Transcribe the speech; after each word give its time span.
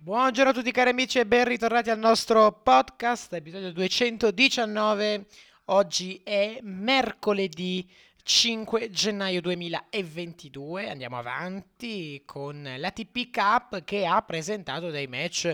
Buongiorno 0.00 0.52
a 0.52 0.54
tutti 0.54 0.70
cari 0.70 0.90
amici 0.90 1.18
e 1.18 1.26
ben 1.26 1.44
ritornati 1.44 1.90
al 1.90 1.98
nostro 1.98 2.52
podcast, 2.52 3.32
episodio 3.32 3.72
219. 3.72 5.26
Oggi 5.66 6.20
è 6.22 6.60
mercoledì 6.62 7.86
5 8.22 8.90
gennaio 8.90 9.40
2022. 9.40 10.88
Andiamo 10.88 11.18
avanti 11.18 12.22
con 12.24 12.76
la 12.76 12.92
TP 12.92 13.28
Cup 13.32 13.82
che 13.82 14.06
ha 14.06 14.22
presentato 14.22 14.90
dei 14.90 15.08
match 15.08 15.52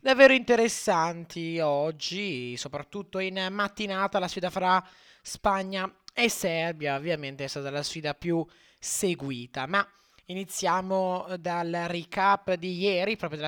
davvero 0.00 0.32
interessanti 0.32 1.60
oggi, 1.60 2.56
soprattutto 2.56 3.20
in 3.20 3.46
mattinata 3.52 4.18
la 4.18 4.26
sfida 4.26 4.50
fra 4.50 4.84
Spagna 5.22 5.88
e 6.12 6.28
Serbia, 6.28 6.96
ovviamente 6.96 7.44
è 7.44 7.48
stata 7.48 7.70
la 7.70 7.84
sfida 7.84 8.12
più 8.12 8.44
seguita, 8.76 9.66
ma 9.68 9.88
Iniziamo 10.26 11.26
eh, 11.26 11.38
dal 11.38 11.70
recap 11.86 12.54
di 12.54 12.78
ieri, 12.78 13.16
proprio 13.16 13.38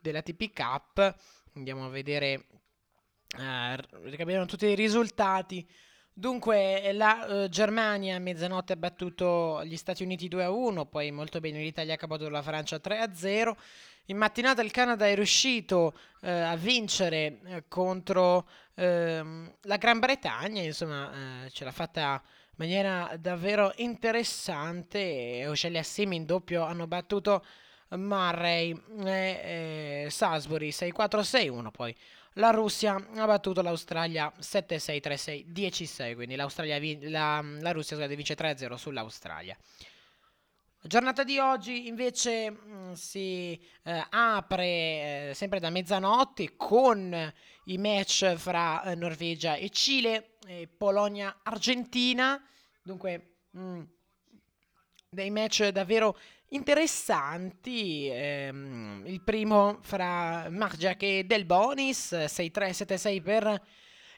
della 0.00 0.22
TP, 0.22 0.52
Cup. 0.52 1.14
Andiamo 1.54 1.86
a 1.86 1.88
vedere, 1.88 2.46
eh, 3.38 3.76
ricapiamo 4.02 4.44
tutti 4.44 4.66
i 4.66 4.74
risultati. 4.74 5.66
Dunque, 6.12 6.92
la 6.94 7.26
uh, 7.44 7.48
Germania 7.48 8.16
a 8.16 8.18
mezzanotte 8.18 8.72
ha 8.72 8.76
battuto 8.76 9.62
gli 9.64 9.76
Stati 9.76 10.02
Uniti 10.02 10.28
2-1, 10.28 10.86
poi 10.88 11.10
molto 11.10 11.40
bene 11.40 11.60
l'Italia 11.60 11.92
ha 11.92 11.98
capato 11.98 12.28
la 12.30 12.40
Francia 12.40 12.78
3-0. 12.82 13.52
In 14.06 14.16
mattinata 14.16 14.62
il 14.62 14.70
Canada 14.70 15.06
è 15.06 15.14
riuscito 15.14 15.92
uh, 16.22 16.26
a 16.28 16.56
vincere 16.56 17.38
uh, 17.44 17.64
contro 17.68 18.48
ehm, 18.76 19.56
la 19.62 19.76
Gran 19.76 19.98
Bretagna, 19.98 20.62
insomma 20.62 21.46
ce 21.50 21.64
l'ha 21.64 21.72
fatta 21.72 22.22
maniera 22.56 23.16
davvero 23.18 23.72
interessante. 23.76 25.44
Ocelli 25.46 25.78
assieme 25.78 26.14
in 26.14 26.24
doppio 26.24 26.62
hanno 26.62 26.86
battuto 26.86 27.44
Murray 27.90 28.74
e 29.04 30.04
eh, 30.06 30.10
Salisbury 30.10 30.68
6-4-6-1. 30.68 31.70
Poi 31.70 31.94
la 32.34 32.50
Russia 32.50 32.94
ha 32.94 33.26
battuto 33.26 33.62
l'Australia 33.62 34.32
7-6, 34.38 35.00
3-6, 35.02 35.46
10-6. 35.52 36.14
Quindi 36.14 36.36
l'Australia, 36.36 36.78
la, 37.08 37.42
la 37.60 37.72
Russia 37.72 37.96
vince 38.06 38.34
3-0 38.34 38.74
sull'Australia. 38.74 39.56
La 40.86 40.88
giornata 40.88 41.24
di 41.24 41.38
oggi 41.38 41.88
invece 41.88 42.50
mm, 42.50 42.92
si 42.92 43.58
eh, 43.82 44.06
apre 44.10 44.66
eh, 45.30 45.30
sempre 45.34 45.58
da 45.58 45.70
mezzanotte 45.70 46.54
con 46.56 47.32
i 47.64 47.78
match 47.78 48.34
fra 48.34 48.82
eh, 48.84 48.94
Norvegia 48.94 49.56
e 49.56 49.70
Cile, 49.70 50.35
e 50.46 50.68
Polonia-Argentina. 50.68 52.42
Dunque, 52.82 53.36
mh, 53.50 53.60
mm, 53.60 53.82
dei 55.10 55.30
match 55.30 55.68
davvero 55.68 56.16
interessanti. 56.48 58.08
Ehm, 58.08 59.02
il 59.06 59.22
primo 59.22 59.78
fra 59.82 60.48
Margiak 60.50 61.02
e 61.02 61.24
Del 61.24 61.44
Bonis, 61.44 62.12
6-3, 62.12 62.70
7-6 62.70 63.22
per 63.22 63.62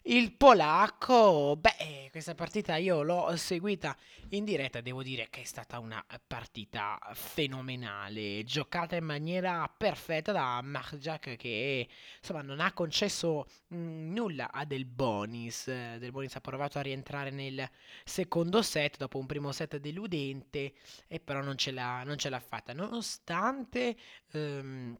il 0.09 0.33
polacco, 0.33 1.57
beh, 1.57 2.09
questa 2.11 2.35
partita 2.35 2.77
io 2.77 3.03
l'ho 3.03 3.37
seguita 3.37 3.95
in 4.31 4.45
diretta, 4.45 4.81
devo 4.81 5.03
dire 5.03 5.29
che 5.29 5.43
è 5.43 5.45
stata 5.45 5.79
una 5.79 6.03
partita 6.27 6.99
fenomenale, 7.13 8.43
giocata 8.45 8.97
in 8.97 9.05
maniera 9.05 9.69
perfetta 9.69 10.33
da 10.33 10.63
Marjak 10.63 11.37
che 11.37 11.87
insomma 12.19 12.41
non 12.41 12.61
ha 12.61 12.73
concesso 12.73 13.47
mh, 13.67 13.77
mm, 13.77 14.15
nulla 14.15 14.51
a 14.51 14.65
Del 14.65 14.87
Bonis. 14.87 15.67
Del 15.67 16.11
Bonis 16.11 16.35
ha 16.37 16.41
provato 16.41 16.79
a 16.79 16.83
rientrare 16.83 17.29
nel 17.31 17.69
secondo 18.03 18.63
set 18.63 18.97
dopo 18.97 19.19
un 19.19 19.27
primo 19.27 19.53
set 19.53 19.77
deludente 19.77 20.73
e 21.07 21.21
però 21.21 21.43
non 21.43 21.59
ce 21.59 21.71
l'ha, 21.71 22.03
non 22.05 22.17
ce 22.17 22.31
l'ha 22.31 22.41
fatta, 22.41 22.73
nonostante... 22.73 23.95
Um, 24.33 24.99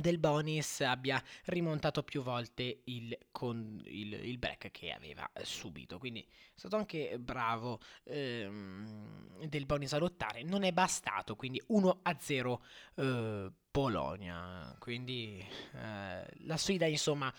del 0.00 0.18
Bonis 0.18 0.80
abbia 0.80 1.22
rimontato 1.46 2.02
più 2.02 2.22
volte 2.22 2.82
il, 2.84 3.16
con, 3.30 3.80
il, 3.86 4.12
il, 4.12 4.38
break 4.38 4.70
che 4.70 4.90
aveva 4.92 5.28
subito. 5.42 5.98
Quindi 5.98 6.20
è 6.20 6.52
stato 6.54 6.76
anche 6.76 7.18
bravo 7.18 7.80
ehm, 8.04 9.46
del 9.46 9.66
Bonis 9.66 9.92
a 9.92 9.98
lottare. 9.98 10.42
Non 10.42 10.62
è 10.62 10.72
bastato, 10.72 11.36
quindi 11.36 11.62
1-0 11.70 12.58
eh, 12.94 13.52
Polonia. 13.70 14.76
Quindi 14.78 15.44
eh, 15.74 16.26
la 16.44 16.56
sfida 16.56 16.86
insomma 16.86 17.32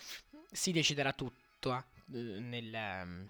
si 0.52 0.72
deciderà 0.72 1.14
tutto 1.14 1.75
eh, 1.75 1.84
nel 2.40 3.28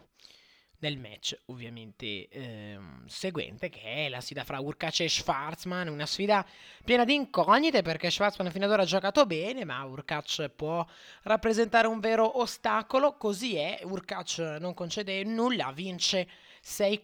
nel 0.79 0.97
match 0.97 1.37
ovviamente 1.45 2.27
ehm, 2.29 3.05
seguente 3.05 3.69
che 3.69 3.81
è 3.81 4.09
la 4.09 4.21
sfida 4.21 4.43
fra 4.43 4.59
Urkac 4.59 5.01
e 5.01 5.09
Schwarzman, 5.09 5.87
una 5.87 6.05
sfida 6.05 6.45
piena 6.83 7.05
di 7.05 7.13
incognite 7.13 7.81
perché 7.81 8.09
Schwarzman 8.09 8.51
fino 8.51 8.65
ad 8.65 8.71
ora 8.71 8.83
ha 8.83 8.85
giocato 8.85 9.25
bene 9.25 9.65
ma 9.65 9.83
Urkac 9.83 10.49
può 10.49 10.85
rappresentare 11.23 11.87
un 11.87 11.99
vero 11.99 12.39
ostacolo, 12.39 13.17
così 13.17 13.55
è, 13.55 13.81
Urkac 13.83 14.57
non 14.59 14.73
concede 14.73 15.23
nulla, 15.23 15.71
vince 15.73 16.27
6-4, 16.63 16.99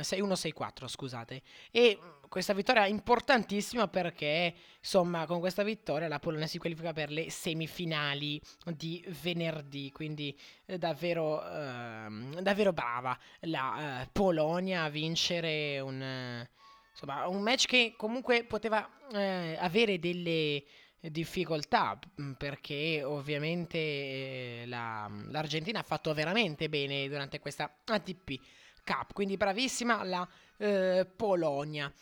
6-1-6-4 0.00 0.86
scusate. 0.86 1.42
E 1.70 1.98
questa 2.30 2.54
vittoria 2.54 2.86
importantissima 2.86 3.88
perché, 3.88 4.54
insomma, 4.78 5.26
con 5.26 5.40
questa 5.40 5.64
vittoria 5.64 6.06
la 6.06 6.20
Polonia 6.20 6.46
si 6.46 6.58
qualifica 6.58 6.92
per 6.92 7.10
le 7.10 7.28
semifinali 7.28 8.40
di 8.76 9.04
venerdì, 9.20 9.90
quindi 9.90 10.38
eh, 10.66 10.78
davvero, 10.78 11.44
eh, 11.44 12.40
davvero 12.40 12.72
brava 12.72 13.18
la 13.40 14.02
eh, 14.02 14.08
Polonia 14.12 14.84
a 14.84 14.88
vincere 14.88 15.80
un, 15.80 16.46
insomma, 16.92 17.26
un 17.26 17.42
match 17.42 17.66
che 17.66 17.94
comunque 17.96 18.44
poteva 18.44 18.88
eh, 19.12 19.56
avere 19.58 19.98
delle 19.98 20.62
difficoltà 21.00 21.98
mm, 22.20 22.32
perché 22.34 23.02
ovviamente 23.02 23.76
eh, 23.76 24.64
la, 24.66 25.10
l'Argentina 25.30 25.80
ha 25.80 25.82
fatto 25.82 26.14
veramente 26.14 26.68
bene 26.68 27.08
durante 27.08 27.40
questa 27.40 27.78
ATP 27.84 28.38
Cup. 28.84 29.12
Quindi 29.12 29.36
bravissima 29.36 30.04
la 30.04 30.28
eh, 30.58 31.06
Polonia 31.16 31.92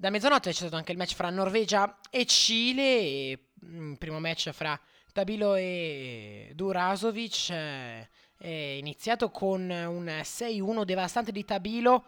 da 0.00 0.08
mezzanotte 0.08 0.48
c'è 0.48 0.56
stato 0.56 0.76
anche 0.76 0.92
il 0.92 0.98
match 0.98 1.12
fra 1.14 1.28
Norvegia 1.28 2.00
e 2.08 2.24
Cile, 2.24 3.30
il 3.30 3.38
mm, 3.66 3.92
primo 3.94 4.18
match 4.18 4.48
fra 4.48 4.80
Tabilo 5.12 5.56
e 5.56 6.52
Durasovic 6.54 7.50
eh, 7.50 8.08
è 8.38 8.48
iniziato 8.48 9.30
con 9.30 9.60
un 9.68 10.06
6-1 10.06 10.84
devastante 10.84 11.32
di 11.32 11.44
Tabilo. 11.44 12.06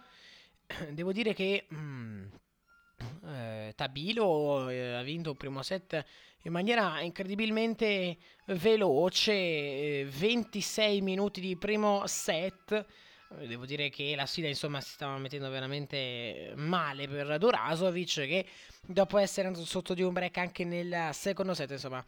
Devo 0.88 1.12
dire 1.12 1.34
che 1.34 1.66
mm, 1.70 2.24
eh, 3.26 3.72
Tabilo 3.76 4.70
eh, 4.70 4.94
ha 4.94 5.02
vinto 5.02 5.32
il 5.32 5.36
primo 5.36 5.60
set 5.60 6.02
in 6.44 6.52
maniera 6.52 6.98
incredibilmente 7.02 8.16
veloce, 8.46 10.06
26 10.06 10.96
eh, 10.96 11.02
minuti 11.02 11.42
di 11.42 11.58
primo 11.58 12.06
set 12.06 12.86
Devo 13.46 13.64
dire 13.66 13.88
che 13.88 14.14
la 14.14 14.26
sfida 14.26 14.48
insomma 14.48 14.80
si 14.80 14.90
stava 14.90 15.16
mettendo 15.18 15.48
veramente 15.50 16.52
male 16.56 17.08
per 17.08 17.38
Durasovic 17.38 18.14
che 18.14 18.46
dopo 18.84 19.18
essere 19.18 19.46
andato 19.46 19.64
sotto 19.64 19.94
di 19.94 20.02
un 20.02 20.12
break 20.12 20.38
anche 20.38 20.64
nel 20.64 21.10
secondo 21.12 21.54
set 21.54 21.70
insomma 21.70 22.04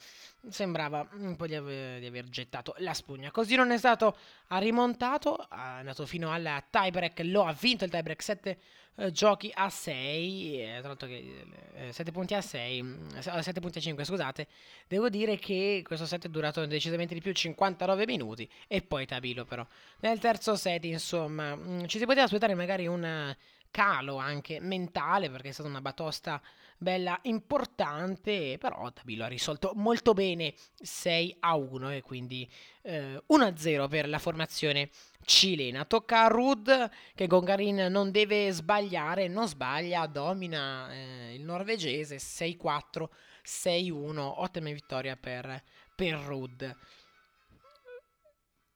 sembrava 0.49 1.07
un 1.13 1.37
po' 1.37 1.47
di 1.47 1.55
aver, 1.55 2.01
di 2.01 2.07
aver 2.07 2.29
gettato 2.29 2.75
la 2.79 2.93
spugna. 2.95 3.31
Così 3.31 3.55
non 3.55 3.71
è 3.71 3.79
stato, 3.79 4.17
ha 4.49 4.59
rimontato, 4.59 5.41
è 5.43 5.47
andato 5.57 6.05
fino 6.07 6.31
al 6.31 6.65
tie 6.71 6.91
break, 6.91 7.21
lo 7.25 7.45
ha 7.45 7.53
vinto 7.53 7.85
il 7.85 7.91
tie 7.91 8.03
break 8.03 8.23
7 8.23 8.59
eh, 8.97 9.11
giochi 9.11 9.51
a 9.55 9.69
6, 9.71 10.63
eh, 10.63 10.79
tra 10.79 10.89
l'altro 10.89 11.09
che, 11.09 11.47
eh, 11.75 11.93
7 11.93 12.13
punti 12.13 12.35
a 12.35 12.41
6, 12.41 12.85
7 13.19 13.51
mm, 13.59 13.63
punti 13.63 13.79
a 13.79 13.81
5 13.81 14.05
scusate, 14.05 14.47
devo 14.87 15.09
dire 15.09 15.37
che 15.37 15.83
questo 15.85 16.07
set 16.07 16.27
è 16.27 16.29
durato 16.29 16.65
decisamente 16.67 17.15
di 17.15 17.21
più, 17.21 17.33
59 17.33 18.07
minuti, 18.07 18.49
e 18.69 18.83
poi 18.83 19.05
Tabilo 19.05 19.45
però. 19.45 19.67
Nel 20.01 20.21
terzo 20.21 20.55
set 20.55 20.85
insomma 20.85 21.57
mh, 21.57 21.83
mm, 21.83 21.85
ci 21.87 21.99
si 21.99 22.05
poteva 22.05 22.25
aspettare 22.25 22.55
magari 22.55 22.87
un 22.87 23.35
calo 23.75 24.19
anche 24.19 24.61
mentale 24.61 25.29
perché 25.29 25.49
è 25.49 25.53
stata 25.53 25.69
una 25.69 25.81
batosta 25.81 26.41
bella 26.79 27.19
importante, 27.23 28.57
però 28.57 28.93
Tabilo 28.93 29.25
ha 29.25 29.27
risolto 29.27 29.73
molto 29.75 30.13
bene 30.13 30.55
6 30.81 31.39
a 31.41 31.57
1 31.57 31.91
e 31.91 32.01
quindi 32.01 32.49
eh, 32.83 33.21
1 33.27 33.45
a 33.45 33.57
0 33.57 33.89
per 33.89 34.09
la 34.09 34.21
formazione 34.21 34.91
cilena. 35.25 35.85
Tocca 35.87 36.27
a 36.27 36.29
Rud 36.29 36.89
che 37.17 37.27
Gongarin 37.27 37.89
non 37.91 38.13
deve 38.13 38.53
sbagliare, 38.53 39.27
non 39.27 39.49
sbaglia, 39.49 40.07
domina 40.07 40.93
eh, 40.93 41.35
il 41.35 41.43
norvegese 41.43 42.19
6-4, 42.19 43.09
6-1, 43.45 44.19
ottima 44.19 44.71
vittoria 44.71 45.17
per, 45.17 45.65
per 45.97 46.15
Rud. 46.15 46.77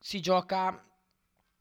Si 0.01 0.21
gioca 0.21 0.83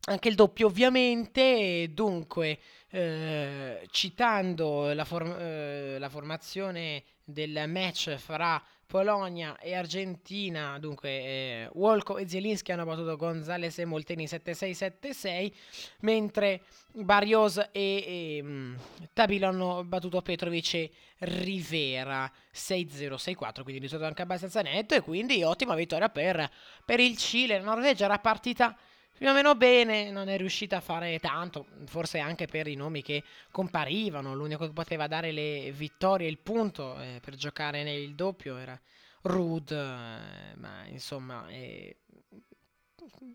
anche 0.09 0.29
il 0.29 0.35
doppio 0.35 0.67
ovviamente, 0.67 1.91
dunque 1.91 2.59
eh, 2.89 3.87
citando 3.91 4.93
la, 4.93 5.05
form- 5.05 5.35
eh, 5.37 5.97
la, 5.99 6.09
formazione 6.09 7.03
del 7.23 7.65
match 7.67 8.15
fra 8.15 8.63
Polonia 8.85 9.57
e 9.59 9.75
Argentina, 9.75 10.79
dunque 10.79 11.09
eh, 11.09 11.69
Wolko 11.73 12.17
e 12.17 12.27
Zielinski 12.27 12.71
hanno 12.71 12.85
battuto 12.85 13.17
Gonzales 13.17 13.77
e 13.79 13.85
Molteni 13.85 14.23
7-6-7-6, 14.23 15.51
mentre 15.99 16.61
Barrios 16.93 17.57
e, 17.57 17.69
e 17.73 18.39
um, 18.41 18.77
Tabilo 19.11 19.47
hanno 19.47 19.83
battuto 19.83 20.21
Petrovic 20.21 20.73
e 20.75 20.91
Rivera 21.17 22.31
6-0-6-4, 22.53 23.63
quindi 23.63 23.81
risultato 23.81 24.07
anche 24.07 24.21
abbastanza 24.21 24.61
netto 24.61 24.95
e 24.95 25.01
quindi 25.01 25.43
ottima 25.43 25.75
vittoria 25.75 26.07
per, 26.07 26.49
per 26.85 27.01
il 27.01 27.17
Cile. 27.17 27.57
La 27.57 27.65
Norvegia 27.65 28.05
era 28.05 28.19
partita 28.19 28.73
più 29.17 29.27
o 29.27 29.33
meno 29.33 29.55
bene, 29.55 30.11
non 30.11 30.29
è 30.29 30.37
riuscita 30.37 30.77
a 30.77 30.81
fare 30.81 31.17
tanto, 31.19 31.65
forse 31.85 32.19
anche 32.19 32.45
per 32.45 32.67
i 32.67 32.75
nomi 32.75 33.01
che 33.01 33.23
comparivano, 33.51 34.35
l'unico 34.35 34.67
che 34.67 34.73
poteva 34.73 35.07
dare 35.07 35.31
le 35.31 35.71
vittorie, 35.71 36.27
il 36.27 36.37
punto 36.37 36.99
eh, 36.99 37.19
per 37.21 37.35
giocare 37.35 37.83
nel 37.83 38.13
doppio 38.13 38.57
era 38.57 38.79
Rud, 39.21 39.71
eh, 39.71 40.55
ma 40.55 40.85
insomma 40.85 41.47
eh, 41.49 41.97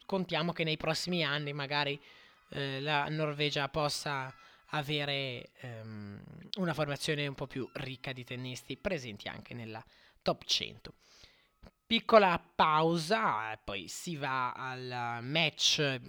contiamo 0.06 0.52
che 0.52 0.64
nei 0.64 0.76
prossimi 0.76 1.24
anni 1.24 1.52
magari 1.52 2.00
eh, 2.50 2.80
la 2.80 3.08
Norvegia 3.08 3.68
possa 3.68 4.32
avere 4.66 5.50
ehm, 5.60 6.22
una 6.58 6.74
formazione 6.74 7.26
un 7.26 7.34
po' 7.34 7.46
più 7.46 7.68
ricca 7.74 8.12
di 8.12 8.24
tennisti 8.24 8.76
presenti 8.76 9.28
anche 9.28 9.52
nella 9.52 9.84
top 10.22 10.44
100. 10.44 10.94
Piccola 11.86 12.42
pausa, 12.54 13.58
poi 13.62 13.86
si 13.88 14.16
va 14.16 14.52
al 14.52 15.22
match 15.22 16.00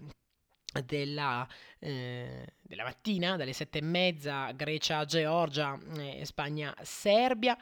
della, 0.86 1.48
eh, 1.80 2.54
della 2.62 2.84
mattina, 2.84 3.36
dalle 3.36 3.54
sette 3.54 3.80
e 3.80 3.82
mezza, 3.82 4.52
Grecia-Georgia 4.52 5.78
e 5.98 6.22
eh, 6.22 6.26
Spagna-Serbia. 6.26 7.58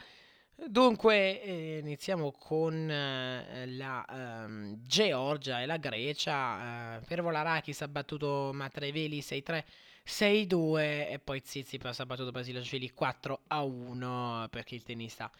Dunque, 0.68 1.42
eh, 1.42 1.78
iniziamo 1.80 2.32
con 2.32 2.90
eh, 2.90 3.66
la 3.66 4.06
ehm, 4.08 4.78
Georgia 4.84 5.62
e 5.62 5.66
la 5.66 5.78
Grecia. 5.78 6.98
Eh, 6.98 7.06
per 7.06 7.22
Volarakis 7.24 7.82
ha 7.82 7.88
battuto 7.88 8.52
Matreveli 8.54 9.20
6-3. 9.20 9.64
6-2 10.06 10.80
e 11.10 11.20
poi 11.24 11.42
Zizipas 11.44 12.00
ha 12.00 12.06
battuto 12.06 12.32
Basilashvili 12.32 12.92
4-1 12.98 14.50
perché 14.50 14.76
il 14.76 14.84
tennista 14.84 15.32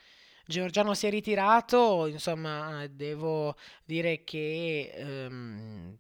Giorgiano 0.46 0.94
si 0.94 1.08
è 1.08 1.10
ritirato, 1.10 2.08
insomma, 2.08 2.86
devo 2.88 3.56
dire 3.86 4.24
che 4.24 4.92
ehm, 4.94 5.98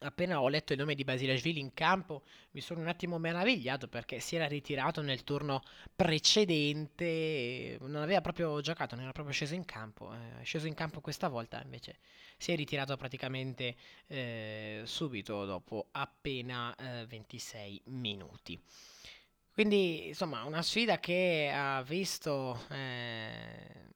appena 0.00 0.40
ho 0.40 0.48
letto 0.48 0.72
il 0.72 0.78
nome 0.78 0.94
di 0.94 1.02
Basilashvili 1.02 1.58
in 1.58 1.74
campo 1.74 2.22
mi 2.52 2.60
sono 2.60 2.80
un 2.80 2.88
attimo 2.88 3.18
meravigliato 3.18 3.88
perché 3.88 4.20
si 4.20 4.36
era 4.36 4.46
ritirato 4.46 5.02
nel 5.02 5.24
turno 5.24 5.62
precedente, 5.94 7.78
non 7.80 7.96
aveva 7.96 8.20
proprio 8.20 8.60
giocato, 8.60 8.94
non 8.94 9.04
era 9.04 9.12
proprio 9.12 9.34
sceso 9.34 9.54
in 9.54 9.64
campo, 9.64 10.12
è 10.12 10.44
sceso 10.44 10.66
in 10.66 10.74
campo 10.74 11.00
questa 11.00 11.28
volta 11.28 11.60
invece 11.62 11.98
si 12.36 12.52
è 12.52 12.56
ritirato 12.56 12.96
praticamente 12.96 13.74
eh, 14.06 14.82
subito 14.84 15.44
dopo 15.44 15.88
appena 15.90 16.74
eh, 16.76 17.06
26 17.06 17.82
minuti. 17.86 18.60
Quindi, 19.58 20.06
insomma, 20.06 20.44
una 20.44 20.62
sfida 20.62 21.00
che 21.00 21.50
ha 21.52 21.82
visto 21.82 22.64
eh, 22.70 23.90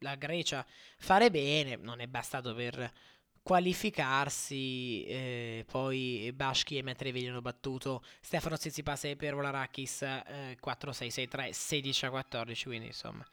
la 0.00 0.16
Grecia 0.16 0.66
fare 0.98 1.30
bene, 1.30 1.76
non 1.76 2.00
è 2.00 2.08
bastato 2.08 2.52
per 2.56 2.92
qualificarsi, 3.40 5.04
eh, 5.04 5.64
poi 5.70 6.32
Baschi 6.34 6.76
e 6.76 6.82
Metrevelli 6.82 7.28
hanno 7.28 7.40
battuto 7.40 8.02
Stefano 8.20 8.56
Tsitsipas 8.56 9.04
e 9.04 9.14
Per 9.14 9.36
Volarakis 9.36 10.02
eh, 10.02 10.58
4-6-6-3, 10.60 11.50
16-14, 11.52 12.62
quindi 12.64 12.86
insomma, 12.86 13.24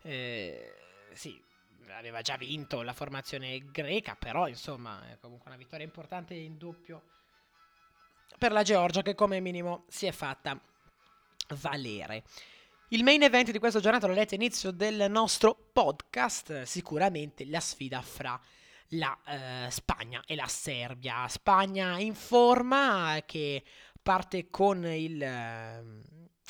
eh, 0.00 0.72
sì, 1.12 1.38
aveva 1.88 2.22
già 2.22 2.38
vinto 2.38 2.80
la 2.80 2.94
formazione 2.94 3.70
greca, 3.70 4.16
però 4.18 4.48
insomma 4.48 5.06
è 5.10 5.18
comunque 5.20 5.50
una 5.50 5.58
vittoria 5.58 5.84
importante 5.84 6.32
in 6.32 6.56
doppio 6.56 7.02
per 8.38 8.52
la 8.52 8.62
Georgia 8.62 9.02
che 9.02 9.14
come 9.14 9.38
minimo 9.40 9.84
si 9.88 10.06
è 10.06 10.12
fatta 10.12 10.58
valere. 11.56 12.24
Il 12.88 13.04
main 13.04 13.22
event 13.22 13.50
di 13.50 13.58
questa 13.58 13.78
giornata 13.78 14.06
lo 14.06 14.14
letto 14.14 14.34
all'inizio 14.34 14.72
del 14.72 15.10
nostro 15.10 15.70
podcast, 15.72 16.62
sicuramente 16.62 17.46
la 17.46 17.60
sfida 17.60 18.02
fra 18.02 18.40
la 18.90 19.16
eh, 19.26 19.70
Spagna 19.70 20.22
e 20.26 20.34
la 20.34 20.48
Serbia. 20.48 21.28
Spagna 21.28 21.98
in 22.00 22.14
forma 22.14 23.22
che 23.26 23.62
parte 24.02 24.50
con 24.50 24.84
il, 24.84 25.22
eh, 25.22 25.82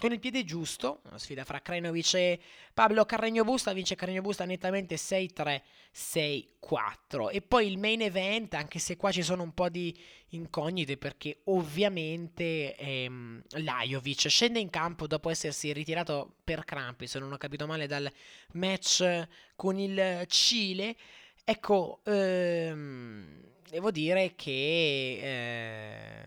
con 0.00 0.12
il 0.12 0.18
piede 0.18 0.44
giusto, 0.44 1.02
una 1.08 1.18
sfida 1.18 1.44
fra 1.44 1.60
Krenovic 1.60 2.14
e 2.14 2.40
Pablo 2.72 3.04
Carregno 3.04 3.44
Busta, 3.44 3.74
vince 3.74 3.96
Carregno 3.96 4.22
Busta 4.22 4.46
nettamente 4.46 4.94
6-3, 4.94 5.60
6-4. 5.94 7.30
E 7.30 7.42
poi 7.42 7.66
il 7.66 7.78
main 7.78 8.00
event, 8.00 8.54
anche 8.54 8.78
se 8.78 8.96
qua 8.96 9.12
ci 9.12 9.22
sono 9.22 9.42
un 9.42 9.52
po' 9.52 9.68
di 9.68 9.94
incognite 10.30 10.96
perché 10.96 11.40
ovviamente 11.44 12.74
ehm, 12.76 13.42
Lajovic 13.58 14.28
scende 14.28 14.58
in 14.58 14.70
campo 14.70 15.06
dopo 15.06 15.28
essersi 15.28 15.70
ritirato 15.72 16.36
per 16.44 16.64
crampi, 16.64 17.06
se 17.06 17.18
non 17.18 17.32
ho 17.32 17.36
capito 17.36 17.66
male, 17.66 17.86
dal 17.86 18.10
match 18.52 19.28
con 19.54 19.78
il 19.78 20.24
Cile. 20.28 20.96
Ecco, 21.44 22.00
ehm, 22.04 23.38
devo 23.68 23.90
dire 23.90 24.32
che 24.34 25.18
eh, 25.22 26.22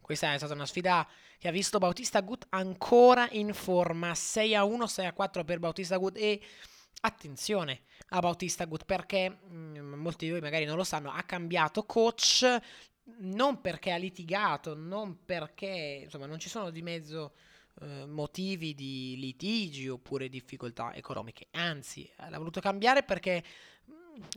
questa 0.00 0.34
è 0.34 0.36
stata 0.38 0.54
una 0.54 0.66
sfida 0.66 1.08
che 1.44 1.50
ha 1.50 1.52
visto 1.52 1.76
Bautista 1.76 2.22
Gut 2.22 2.46
ancora 2.48 3.28
in 3.32 3.52
forma 3.52 4.14
6 4.14 4.54
a 4.54 4.64
1, 4.64 4.86
6 4.86 5.04
a 5.04 5.12
4 5.12 5.44
per 5.44 5.58
Bautista 5.58 5.98
Gut. 5.98 6.16
E 6.16 6.40
attenzione 7.02 7.82
a 8.08 8.20
Bautista 8.20 8.64
Gut 8.64 8.86
perché 8.86 9.28
mh, 9.28 9.54
mm, 9.54 9.92
molti 9.92 10.24
di 10.24 10.30
voi 10.30 10.40
magari 10.40 10.64
non 10.64 10.78
lo 10.78 10.84
sanno, 10.84 11.10
ha 11.10 11.22
cambiato 11.24 11.82
coach 11.84 12.46
non 13.18 13.60
perché 13.60 13.92
ha 13.92 13.98
litigato, 13.98 14.74
non 14.74 15.22
perché 15.26 16.00
insomma 16.04 16.24
non 16.24 16.38
ci 16.38 16.48
sono 16.48 16.70
di 16.70 16.80
mezzo 16.80 17.34
eh, 17.82 18.06
motivi 18.06 18.72
di 18.72 19.16
litigi 19.18 19.86
oppure 19.86 20.30
difficoltà 20.30 20.94
economiche, 20.94 21.48
anzi 21.50 22.10
l'ha 22.26 22.38
voluto 22.38 22.60
cambiare 22.60 23.02
perché 23.02 23.44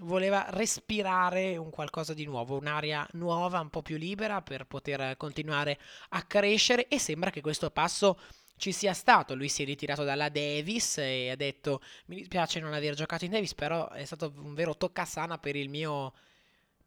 voleva 0.01 0.47
respirare 0.49 1.57
un 1.57 1.69
qualcosa 1.69 2.13
di 2.13 2.25
nuovo, 2.25 2.57
un'aria 2.57 3.07
nuova, 3.13 3.59
un 3.59 3.69
po' 3.69 3.81
più 3.81 3.97
libera 3.97 4.41
per 4.41 4.65
poter 4.65 5.17
continuare 5.17 5.79
a 6.09 6.23
crescere 6.23 6.87
e 6.87 6.99
sembra 6.99 7.29
che 7.29 7.41
questo 7.41 7.69
passo 7.71 8.19
ci 8.57 8.71
sia 8.71 8.93
stato. 8.93 9.35
Lui 9.35 9.49
si 9.49 9.63
è 9.63 9.65
ritirato 9.65 10.03
dalla 10.03 10.29
Davis 10.29 10.97
e 10.97 11.29
ha 11.29 11.35
detto 11.35 11.81
mi 12.07 12.17
dispiace 12.17 12.59
non 12.59 12.73
aver 12.73 12.95
giocato 12.95 13.25
in 13.25 13.31
Davis, 13.31 13.53
però 13.53 13.89
è 13.89 14.05
stato 14.05 14.33
un 14.37 14.53
vero 14.53 14.75
toccasana 14.75 15.37
per 15.37 15.55
il 15.55 15.69
mio 15.69 16.13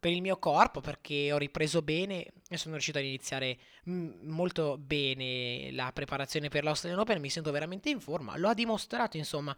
per 0.01 0.11
il 0.11 0.21
mio 0.21 0.37
corpo 0.37 0.81
perché 0.81 1.31
ho 1.31 1.37
ripreso 1.37 1.83
bene 1.83 2.25
e 2.49 2.57
sono 2.57 2.73
riuscito 2.73 2.97
ad 2.97 3.03
iniziare 3.03 3.55
molto 3.83 4.79
bene 4.79 5.69
la 5.73 5.91
preparazione 5.93 6.49
per 6.49 6.63
l'Australian 6.63 7.01
Open, 7.01 7.21
mi 7.21 7.29
sento 7.29 7.51
veramente 7.51 7.91
in 7.91 7.99
forma, 7.99 8.35
lo 8.35 8.49
ha 8.49 8.55
dimostrato 8.55 9.17
insomma 9.17 9.55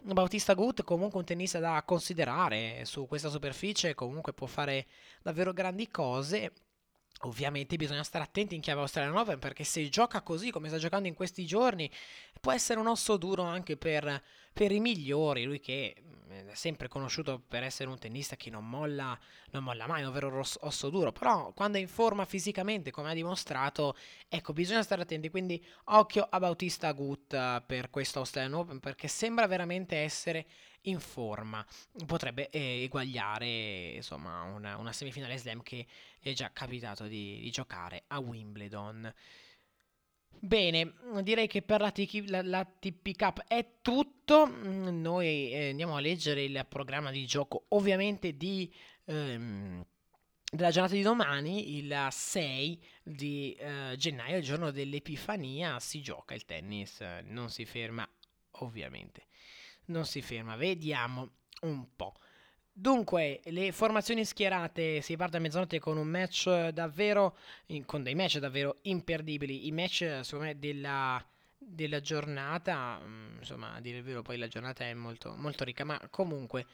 Bautista 0.00 0.54
Gut 0.54 0.82
comunque 0.84 1.18
un 1.18 1.24
tennista 1.24 1.58
da 1.58 1.82
considerare 1.84 2.84
su 2.84 3.06
questa 3.06 3.28
superficie, 3.28 3.94
comunque 3.94 4.32
può 4.32 4.46
fare 4.46 4.86
davvero 5.22 5.52
grandi 5.52 5.88
cose. 5.90 6.52
Ovviamente 7.24 7.76
bisogna 7.76 8.02
stare 8.02 8.24
attenti 8.24 8.54
in 8.54 8.60
chiave 8.60 8.80
Australian 8.80 9.16
Open 9.16 9.38
perché 9.38 9.62
se 9.62 9.88
gioca 9.88 10.22
così 10.22 10.50
come 10.50 10.68
sta 10.68 10.78
giocando 10.78 11.06
in 11.06 11.14
questi 11.14 11.46
giorni 11.46 11.88
può 12.40 12.50
essere 12.50 12.80
un 12.80 12.88
osso 12.88 13.16
duro 13.16 13.42
anche 13.44 13.76
per, 13.76 14.22
per 14.52 14.72
i 14.72 14.80
migliori. 14.80 15.44
Lui 15.44 15.60
che 15.60 15.94
è 16.32 16.54
sempre 16.54 16.88
conosciuto 16.88 17.40
per 17.46 17.62
essere 17.62 17.90
un 17.90 17.98
tennista 17.98 18.36
che 18.36 18.50
non 18.50 18.68
molla, 18.68 19.18
non 19.50 19.62
molla 19.62 19.86
mai, 19.86 20.08
vero 20.10 20.42
osso 20.60 20.90
duro, 20.90 21.12
però 21.12 21.52
quando 21.52 21.78
è 21.78 21.80
in 21.80 21.88
forma 21.88 22.24
fisicamente, 22.24 22.90
come 22.90 23.10
ha 23.10 23.14
dimostrato, 23.14 23.96
ecco, 24.28 24.52
bisogna 24.52 24.82
stare 24.82 25.02
attenti, 25.02 25.28
quindi 25.28 25.62
occhio 25.84 26.26
a 26.28 26.38
Bautista 26.38 26.90
Gut 26.92 27.32
eh, 27.34 27.62
per 27.66 27.90
questo 27.90 28.20
Australian 28.20 28.54
Open, 28.54 28.80
perché 28.80 29.08
sembra 29.08 29.46
veramente 29.46 29.96
essere 29.96 30.46
in 30.82 30.98
forma, 31.00 31.64
potrebbe 32.06 32.48
eh, 32.50 32.82
eguagliare 32.84 33.92
insomma 33.94 34.42
una, 34.42 34.76
una, 34.76 34.92
semifinale 34.92 35.36
slam 35.36 35.62
che 35.62 35.86
è 36.18 36.32
già 36.32 36.50
capitato 36.52 37.06
di, 37.06 37.40
di 37.40 37.50
giocare 37.50 38.04
a 38.08 38.18
Wimbledon. 38.18 39.12
Bene, 40.44 40.94
direi 41.22 41.46
che 41.46 41.62
per 41.62 41.80
la, 41.80 41.92
TP, 41.92 42.24
la, 42.26 42.42
la 42.42 42.64
TP 42.64 43.16
Cup 43.16 43.44
è 43.46 43.74
tutto. 43.80 44.46
Mm, 44.46 45.00
noi 45.00 45.52
eh, 45.52 45.70
andiamo 45.70 45.94
a 45.94 46.00
leggere 46.00 46.42
il 46.42 46.66
programma 46.68 47.12
di 47.12 47.24
gioco, 47.26 47.66
ovviamente 47.68 48.36
di, 48.36 48.72
ehm, 49.04 49.84
della 50.50 50.70
giornata 50.70 50.94
di 50.94 51.02
domani, 51.02 51.76
il 51.76 52.08
6 52.10 52.84
di 53.04 53.54
eh, 53.54 53.94
gennaio, 53.96 54.38
il 54.38 54.42
giorno 54.42 54.72
dell'Epifania. 54.72 55.78
Si 55.78 56.02
gioca 56.02 56.34
il 56.34 56.44
tennis, 56.44 57.00
non 57.22 57.48
si 57.48 57.64
ferma, 57.64 58.08
ovviamente. 58.62 59.26
Non 59.86 60.04
si 60.04 60.22
ferma, 60.22 60.56
vediamo 60.56 61.30
un 61.62 61.86
po'. 61.96 62.14
Dunque, 62.74 63.40
le 63.44 63.70
formazioni 63.70 64.24
schierate 64.24 65.02
si 65.02 65.14
parte 65.16 65.36
a 65.36 65.40
mezzanotte 65.40 65.78
con 65.78 65.98
un 65.98 66.08
match 66.08 66.68
davvero, 66.68 67.36
con 67.84 68.02
dei 68.02 68.14
match 68.14 68.38
davvero 68.38 68.78
imperdibili. 68.82 69.66
I 69.66 69.72
match, 69.72 70.20
secondo 70.22 70.46
me, 70.46 70.58
della, 70.58 71.22
della 71.58 72.00
giornata, 72.00 72.98
mm, 73.04 73.38
insomma, 73.40 73.74
a 73.74 73.80
dire 73.80 73.98
il 73.98 74.02
vero, 74.02 74.22
poi 74.22 74.38
la 74.38 74.48
giornata 74.48 74.84
è 74.84 74.94
molto, 74.94 75.34
molto 75.36 75.64
ricca, 75.64 75.84
ma 75.84 76.00
comunque, 76.08 76.64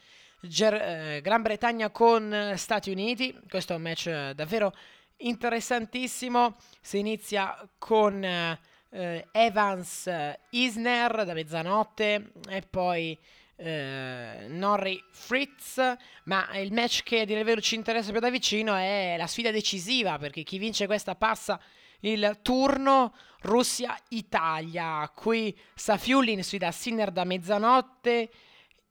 Ger- 0.41 0.81
eh, 0.81 1.21
Gran 1.21 1.43
Bretagna 1.43 1.91
con 1.91 2.53
Stati 2.55 2.91
Uniti, 2.91 3.37
questo 3.49 3.73
è 3.73 3.77
un 3.77 3.83
match 3.83 4.07
eh, 4.07 4.33
davvero 4.37 4.73
interessantissimo, 5.17 6.57
si 6.81 6.99
inizia 6.99 7.69
con 7.77 8.23
eh, 8.23 8.61
Evans 8.91 10.11
Isner 10.51 11.25
da 11.25 11.35
mezzanotte 11.35 12.33
e 12.49 12.63
poi 12.63 13.19
eh, 13.57 14.47
Norrie 14.49 15.05
Fritz, 15.11 15.81
ma 16.25 16.57
il 16.59 16.73
match 16.73 17.03
che 17.03 17.21
a 17.21 17.25
dire 17.25 17.43
vero 17.43 17.61
ci 17.61 17.75
interessa 17.75 18.13
più 18.13 18.21
da 18.21 18.31
vicino 18.31 18.75
è 18.75 19.17
la 19.19 19.27
sfida 19.27 19.51
decisiva, 19.51 20.17
perché 20.17 20.43
chi 20.43 20.59
vince 20.59 20.87
questa 20.87 21.17
passa 21.17 21.61
il 22.01 22.39
turno 22.43 23.15
Russia-Italia. 23.41 25.11
Qui 25.15 25.57
Safiulin 25.75 26.43
sfida 26.43 26.71
Sinner 26.71 27.11
da 27.11 27.25
mezzanotte 27.25 28.31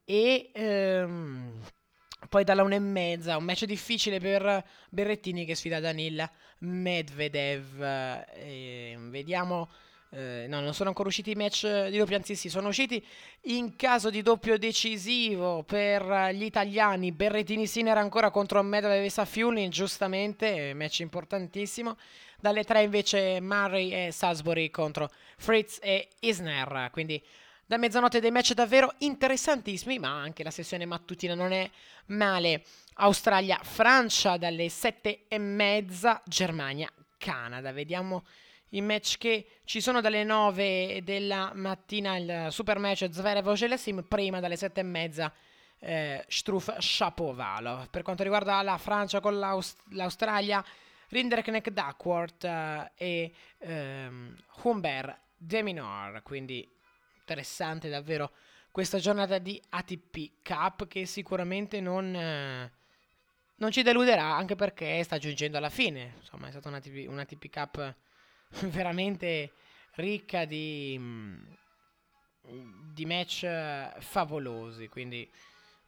e 0.04 0.52
ehm, 0.54 1.62
poi 2.28 2.44
dalla 2.44 2.64
una 2.64 2.76
e 2.76 2.80
mezza. 2.80 3.38
Un 3.38 3.46
match 3.46 3.64
difficile 3.64 4.20
per 4.20 4.66
Berrettini 4.90 5.46
che 5.46 5.56
sfida 5.56 5.80
Danil 5.80 6.30
Medvedev. 6.60 7.82
E 8.34 8.98
vediamo. 8.98 9.70
Eh, 10.10 10.46
no, 10.48 10.62
non 10.62 10.74
sono 10.74 10.90
ancora 10.90 11.10
usciti 11.10 11.32
i 11.32 11.36
match 11.36 11.88
di 11.88 11.98
doppio, 11.98 12.16
anzi 12.16 12.36
sì, 12.36 12.50
sono 12.50 12.70
usciti 12.70 13.06
in 13.44 13.76
caso 13.76 14.10
di 14.10 14.22
doppio 14.22 14.58
decisivo 14.58 15.64
per 15.64 16.30
gli 16.34 16.44
italiani. 16.44 17.12
Berrettini 17.12 17.68
Sinner 17.68 17.98
ancora 17.98 18.32
contro 18.32 18.64
Medvedev 18.64 19.04
e 19.04 19.10
Safiulin, 19.10 19.70
giustamente, 19.70 20.74
match 20.74 21.00
importantissimo. 21.00 21.98
Dalle 22.40 22.64
tre 22.64 22.84
invece 22.84 23.42
Murray 23.42 23.92
e 23.92 24.12
Salisbury 24.12 24.70
contro 24.70 25.10
Fritz 25.38 25.80
e 25.82 26.08
Isner. 26.20 26.90
Quindi 26.92 27.22
da 27.66 27.78
mezzanotte 27.78 28.22
dei 28.22 28.32
match 28.32 28.54
davvero 28.54 28.94
interessantissimi, 29.00 30.00
ma 30.00 30.10
anche 30.22 30.44
la 30.44 30.52
sessione 30.52 30.86
mattutina 30.86 31.34
non 31.34 31.52
è 31.52 31.70
male. 32.08 32.64
Australia-Francia 33.00 34.38
dalle 34.38 34.70
sette 34.70 35.26
e 35.28 35.38
mezza, 35.38 36.22
Germania-Canada. 36.26 37.74
Vediamo 37.74 38.24
i 38.70 38.82
match 38.82 39.18
che 39.18 39.48
ci 39.64 39.80
sono 39.82 40.02
dalle 40.02 40.24
9 40.24 41.02
della 41.04 41.52
mattina, 41.54 42.18
il 42.18 42.48
super 42.52 42.80
match 42.80 43.08
Zverev-Ogelesim, 43.10 44.04
prima 44.08 44.40
dalle 44.40 44.56
sette 44.56 44.82
e 44.82 44.84
mezza 44.84 45.34
eh, 45.80 46.24
Struff-Shapovalov. 46.28 47.90
Per 47.90 48.02
quanto 48.02 48.24
riguarda 48.24 48.62
la 48.62 48.78
Francia 48.78 49.20
con 49.20 49.38
l'Aust- 49.38 49.82
l'Australia, 49.92 50.64
Rinderknecht 51.10 51.70
Duckworth 51.70 52.44
uh, 52.44 52.90
e 52.96 53.32
um, 53.60 54.36
Humbert 54.64 55.20
Deminor. 55.38 56.22
Quindi 56.24 56.68
interessante 57.20 57.90
davvero 57.90 58.32
questa 58.72 59.00
giornata 59.00 59.38
di 59.38 59.62
ATP 59.70 60.44
Cup 60.44 60.88
che 60.88 61.06
sicuramente 61.06 61.80
non, 61.80 62.14
uh, 62.14 62.70
non 63.56 63.72
ci 63.72 63.82
deluderà 63.84 64.36
anche 64.36 64.56
perché 64.56 65.02
sta 65.04 65.18
giungendo 65.18 65.58
alla 65.58 65.70
fine. 65.70 66.16
Insomma, 66.18 66.48
è 66.48 66.52
stata 66.52 66.68
una 66.68 66.78
ATP, 66.78 67.06
una 67.08 67.22
ATP 67.22 67.50
Cup 67.50 67.96
veramente 68.72 69.52
ricca 69.96 70.46
di, 70.46 71.00
di 72.94 73.06
match 73.06 73.46
favolosi. 74.00 74.88
Quindi 74.88 75.30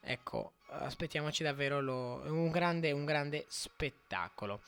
ecco, 0.01 0.53
aspettiamoci 0.69 1.43
davvero 1.43 1.81
lo, 1.81 2.21
un, 2.25 2.49
grande, 2.51 2.91
un 2.91 3.05
grande 3.05 3.45
spettacolo. 3.47 4.61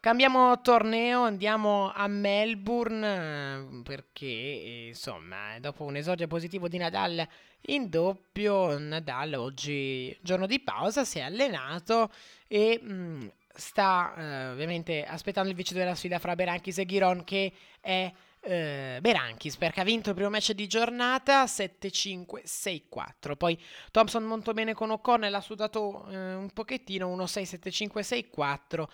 Cambiamo 0.00 0.60
torneo, 0.60 1.22
andiamo 1.22 1.90
a 1.90 2.06
Melbourne 2.08 3.80
perché 3.84 4.88
insomma 4.88 5.58
dopo 5.60 5.84
un 5.84 5.96
esordio 5.96 6.26
positivo 6.26 6.68
di 6.68 6.76
Nadal 6.76 7.26
in 7.68 7.88
doppio, 7.88 8.78
Nadal 8.78 9.32
oggi 9.32 10.14
giorno 10.20 10.46
di 10.46 10.60
pausa 10.60 11.06
si 11.06 11.20
è 11.20 11.22
allenato 11.22 12.12
e 12.46 12.78
mh, 12.82 12.92
mm, 12.92 13.28
sta 13.54 14.14
eh, 14.16 14.48
ovviamente 14.48 15.04
aspettando 15.04 15.48
il 15.48 15.54
vincitore 15.54 15.84
della 15.84 15.96
sfida 15.96 16.18
fra 16.18 16.34
Berankis 16.34 16.78
e 16.78 16.86
Giron 16.86 17.24
che 17.24 17.52
è 17.80 18.12
eh, 18.40 18.98
Berankis 19.00 19.56
perché 19.56 19.80
ha 19.80 19.84
vinto 19.84 20.10
il 20.10 20.14
primo 20.14 20.30
match 20.30 20.52
di 20.52 20.66
giornata 20.66 21.44
7-5-6-4 21.44 23.36
poi 23.38 23.58
Thompson 23.90 24.24
molto 24.24 24.52
bene 24.52 24.74
con 24.74 24.90
O'Connell 24.90 25.34
ha 25.34 25.40
sudato 25.40 26.06
eh, 26.10 26.34
un 26.34 26.50
pochettino 26.52 27.16
1-6-7-5-6-4 27.16 28.84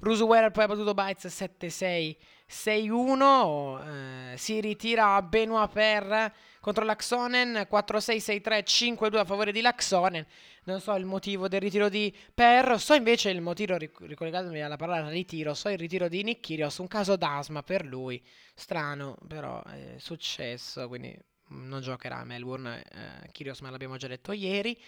Rusuer 0.00 0.52
poi 0.52 0.62
ha 0.62 0.66
battuto 0.68 0.94
Bites 0.94 1.26
7-6, 1.26 2.16
6-1. 2.48 4.32
Eh, 4.32 4.36
si 4.36 4.60
ritira 4.60 5.20
Benoit 5.22 5.68
Per 5.72 6.32
contro 6.60 6.84
Laxonen 6.84 7.66
4-6, 7.68 8.16
6-3, 8.18 8.62
5-2 8.62 9.16
a 9.16 9.24
favore 9.24 9.50
di 9.50 9.60
Laxonen. 9.60 10.24
Non 10.64 10.80
so 10.80 10.94
il 10.94 11.04
motivo 11.04 11.48
del 11.48 11.60
ritiro 11.60 11.88
di 11.88 12.14
Per, 12.32 12.78
so 12.78 12.94
invece 12.94 13.30
il 13.30 13.40
motivo, 13.40 13.76
ricollegandomi 13.76 14.62
alla 14.62 14.76
parola 14.76 15.08
ritiro, 15.08 15.54
so 15.54 15.68
il 15.68 15.78
ritiro 15.78 16.08
di 16.08 16.22
Nick 16.22 16.40
Kyrgios, 16.42 16.78
un 16.78 16.86
caso 16.86 17.16
d'asma 17.16 17.64
per 17.64 17.84
lui. 17.84 18.22
Strano, 18.54 19.16
però 19.26 19.60
è 19.64 19.94
successo, 19.96 20.86
quindi 20.86 21.18
non 21.48 21.80
giocherà 21.80 22.18
a 22.18 22.24
Melbourne, 22.24 22.82
eh, 22.82 23.30
Kyrgios 23.32 23.60
ma 23.60 23.70
l'abbiamo 23.70 23.96
già 23.96 24.06
detto 24.06 24.32
ieri. 24.32 24.78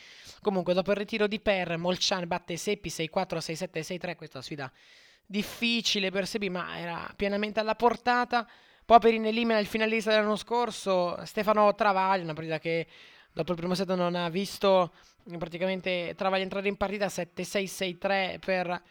Comunque 0.42 0.74
dopo 0.74 0.90
il 0.90 0.96
ritiro 0.96 1.26
di 1.26 1.40
Per, 1.40 1.76
Molchan 1.76 2.26
batte 2.26 2.56
Seppi 2.56 2.88
6-4, 2.88 3.38
6-7, 3.38 3.80
6-3, 3.80 4.16
questa 4.16 4.42
sfida 4.42 4.70
difficile 5.24 6.10
per 6.10 6.26
Seppi 6.26 6.50
ma 6.50 6.78
era 6.78 7.12
pienamente 7.14 7.60
alla 7.60 7.74
portata. 7.74 8.48
Poperin 8.84 9.26
elimina 9.26 9.58
il 9.58 9.66
finalista 9.66 10.10
dell'anno 10.10 10.36
scorso, 10.36 11.24
Stefano 11.24 11.72
Travaglia, 11.74 12.24
una 12.24 12.32
partita 12.32 12.58
che 12.58 12.86
dopo 13.32 13.52
il 13.52 13.58
primo 13.58 13.74
set 13.74 13.94
non 13.94 14.16
ha 14.16 14.28
visto 14.28 14.92
praticamente 15.38 16.14
Travaglia 16.16 16.42
entrare 16.42 16.66
in 16.66 16.76
partita 16.76 17.06
7-6-6-3 17.06 18.38
per 18.40 18.82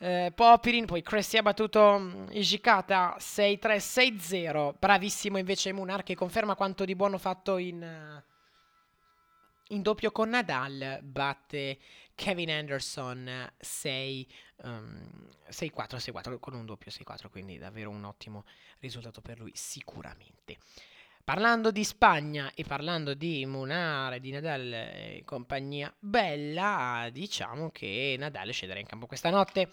eh, 0.00 0.32
Popirin, 0.32 0.86
poi 0.86 1.02
Cressy 1.02 1.38
ha 1.38 1.42
battuto 1.42 1.98
mm, 1.98 2.26
Ijikata 2.30 3.16
6-3-6-0. 3.18 4.74
Bravissimo 4.78 5.38
invece 5.38 5.72
Munar 5.72 6.04
che 6.04 6.14
conferma 6.14 6.54
quanto 6.54 6.84
di 6.84 6.94
buono 6.94 7.18
fatto 7.18 7.56
in, 7.56 7.82
uh, 7.82 8.22
in 9.74 9.82
doppio 9.82 10.12
con 10.12 10.28
Nadal. 10.28 11.00
Batte 11.02 11.78
Kevin 12.14 12.50
Anderson 12.50 13.52
6, 13.58 14.28
um, 14.62 15.28
6-4, 15.50 16.12
6-4 16.12 16.38
con 16.38 16.54
un 16.54 16.64
doppio 16.64 16.92
6-4, 16.92 17.28
quindi 17.28 17.58
davvero 17.58 17.90
un 17.90 18.04
ottimo 18.04 18.44
risultato 18.78 19.20
per 19.20 19.38
lui 19.38 19.50
sicuramente. 19.54 20.58
Parlando 21.28 21.70
di 21.70 21.84
Spagna 21.84 22.52
e 22.54 22.64
parlando 22.64 23.12
di 23.12 23.44
Munar, 23.44 24.18
di 24.18 24.30
Nadal 24.30 24.72
e 24.72 25.22
compagnia 25.26 25.94
bella, 25.98 27.10
diciamo 27.12 27.68
che 27.68 28.16
Nadal 28.18 28.50
scenderà 28.50 28.80
in 28.80 28.86
campo 28.86 29.04
questa 29.04 29.28
notte. 29.28 29.68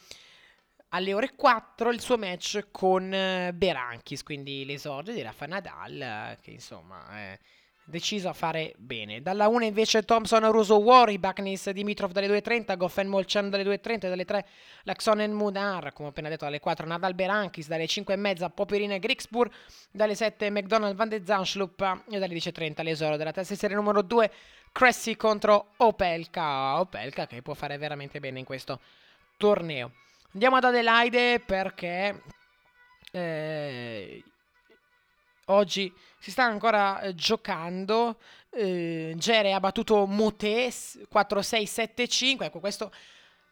Alle 0.89 1.13
ore 1.13 1.33
4 1.33 1.91
il 1.91 2.01
suo 2.01 2.17
match 2.17 2.67
con 2.71 3.09
eh, 3.13 3.53
Berankis, 3.53 4.21
quindi 4.23 4.65
l'esordio 4.65 5.13
di 5.13 5.21
Rafa 5.21 5.45
Nadal 5.45 6.35
che 6.41 6.51
insomma 6.51 7.07
è 7.07 7.39
deciso 7.85 8.27
a 8.27 8.33
fare 8.33 8.73
bene. 8.77 9.21
Dalla 9.21 9.47
1 9.47 9.63
invece 9.63 10.03
Thompson, 10.03 10.51
Russo, 10.51 10.77
Wari, 10.77 11.17
Baknis, 11.19 11.69
Dimitrov 11.69 12.11
dalle 12.11 12.27
2.30, 12.27 12.75
Goffen, 12.75 13.07
Molchan 13.07 13.49
dalle 13.49 13.63
2.30 13.63 13.91
e 13.91 13.97
dalle 14.09 14.25
3 14.25 14.45
Laxonen, 14.83 15.31
Munar, 15.31 15.93
come 15.93 16.07
ho 16.07 16.11
appena 16.11 16.29
detto 16.29 16.45
dalle 16.45 16.59
4 16.59 16.85
Nadal, 16.85 17.13
Berankis, 17.13 17.67
dalle 17.67 17.85
5.30 17.85 18.49
Popirina 18.53 18.97
Grixburg, 18.97 19.51
dalle 19.91 20.15
7 20.15 20.49
McDonald, 20.49 20.95
Van 20.95 21.09
de 21.09 21.21
Zanschlup 21.23 22.03
e 22.09 22.19
dalle 22.19 22.33
10.30 22.33 22.83
l'esoro 22.83 23.17
della 23.17 23.31
terza 23.31 23.55
serie 23.55 23.75
numero 23.75 24.01
2 24.01 24.31
Cressy 24.71 25.15
contro 25.15 25.67
Opelka, 25.77 26.79
Opelka 26.79 27.27
che 27.27 27.41
può 27.41 27.53
fare 27.53 27.77
veramente 27.77 28.19
bene 28.19 28.39
in 28.39 28.45
questo 28.45 28.79
torneo. 29.37 29.91
Andiamo 30.33 30.57
ad 30.57 30.65
Adelaide 30.65 31.39
perché 31.39 32.21
eh, 33.11 34.21
oggi 35.45 35.93
si 36.19 36.31
sta 36.31 36.43
ancora 36.43 37.01
eh, 37.01 37.15
giocando. 37.15 38.19
Eh, 38.49 39.13
Gere 39.17 39.53
ha 39.53 39.59
battuto 39.59 40.05
Mute 40.07 40.67
4-6-7-5. 40.67 42.43
Ecco, 42.43 42.59
questo 42.59 42.91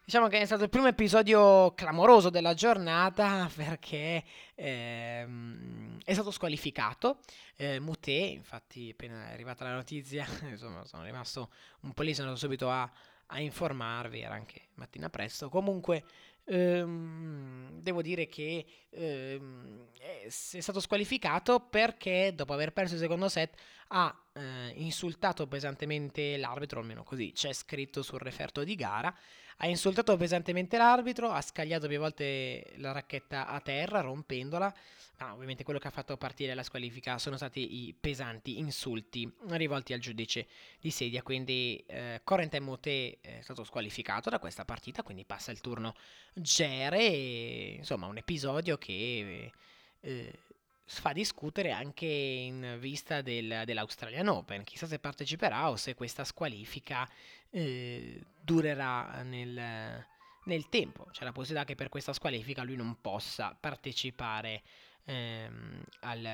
diciamo 0.04 0.28
che 0.28 0.40
è 0.40 0.44
stato 0.44 0.64
il 0.64 0.68
primo 0.68 0.86
episodio 0.86 1.72
clamoroso 1.72 2.28
della 2.28 2.52
giornata 2.52 3.50
perché 3.54 4.22
ehm, 4.54 6.00
è 6.04 6.12
stato 6.12 6.30
squalificato. 6.30 7.18
Eh, 7.56 7.80
Mute, 7.80 8.10
infatti, 8.10 8.90
appena 8.90 9.30
è 9.30 9.32
arrivata 9.32 9.64
la 9.64 9.74
notizia, 9.74 10.26
insomma, 10.48 10.84
sono 10.84 11.04
rimasto 11.04 11.50
un 11.80 11.92
po' 11.92 12.02
lì, 12.02 12.14
sono 12.14 12.28
andato 12.28 12.44
subito 12.44 12.70
a, 12.70 12.90
a 13.26 13.40
informarvi, 13.40 14.20
era 14.20 14.34
anche 14.34 14.68
mattina 14.74 15.08
presto. 15.08 15.48
Comunque, 15.48 16.04
ehm, 16.44 17.80
devo 17.80 18.02
dire 18.02 18.26
che 18.26 18.64
ehm, 18.90 19.88
è, 19.98 20.28
stato 20.28 20.80
squalificato 20.80 21.60
perché 21.60 22.32
dopo 22.34 22.52
aver 22.52 22.72
perso 22.72 22.94
il 22.94 23.00
secondo 23.00 23.28
set 23.28 23.56
ha 23.88 24.14
eh, 24.32 24.72
insultato 24.76 25.46
pesantemente 25.46 26.36
l'arbitro, 26.36 26.80
almeno 26.80 27.02
così 27.02 27.32
c'è 27.32 27.52
scritto 27.52 28.02
sul 28.02 28.20
referto 28.20 28.64
di 28.64 28.74
gara, 28.74 29.14
ha 29.58 29.66
insultato 29.66 30.16
pesantemente 30.16 30.76
l'arbitro, 30.76 31.30
ha 31.30 31.40
scagliato 31.40 31.88
più 31.88 31.98
volte 31.98 32.72
la 32.76 32.92
racchetta 32.92 33.46
a 33.46 33.60
terra 33.60 34.00
rompendola, 34.00 34.72
ma 35.18 35.32
ovviamente 35.32 35.62
quello 35.64 35.78
che 35.78 35.88
ha 35.88 35.92
fatto 35.92 36.16
partire 36.16 36.54
la 36.54 36.62
squalifica 36.62 37.18
sono 37.18 37.36
stati 37.36 37.86
i 37.86 37.94
pesanti 37.98 38.58
insulti 38.58 39.30
rivolti 39.48 39.92
al 39.92 40.00
giudice 40.00 40.46
di 40.80 40.90
sedia, 40.90 41.22
quindi 41.22 41.82
eh, 41.86 42.20
Corentin 42.24 42.62
Moté 42.62 43.18
è 43.20 43.40
stato 43.42 43.64
squalificato 43.64 44.30
da 44.30 44.38
questa 44.38 44.64
partita, 44.64 45.02
quindi 45.02 45.24
passa 45.24 45.52
il 45.52 45.60
turno 45.60 45.94
Gere, 46.32 46.98
e, 46.98 47.74
insomma 47.78 48.06
un 48.06 48.16
episodio 48.16 48.76
che... 48.76 49.52
Eh, 50.00 50.38
fa 50.86 51.12
discutere 51.12 51.70
anche 51.70 52.06
in 52.06 52.76
vista 52.78 53.22
del, 53.22 53.62
dell'Australian 53.64 54.28
Open. 54.28 54.64
Chissà 54.64 54.86
se 54.86 54.98
parteciperà 54.98 55.70
o 55.70 55.76
se 55.76 55.94
questa 55.94 56.24
squalifica 56.24 57.08
eh, 57.50 58.20
durerà 58.40 59.22
nel, 59.22 60.04
nel, 60.44 60.68
tempo. 60.68 61.06
C'è 61.10 61.24
la 61.24 61.32
possibilità 61.32 61.66
che 61.66 61.74
per 61.74 61.88
questa 61.88 62.12
squalifica 62.12 62.62
lui 62.62 62.76
non 62.76 63.00
possa 63.00 63.56
partecipare 63.58 64.62
ehm, 65.04 65.82
al, 66.00 66.28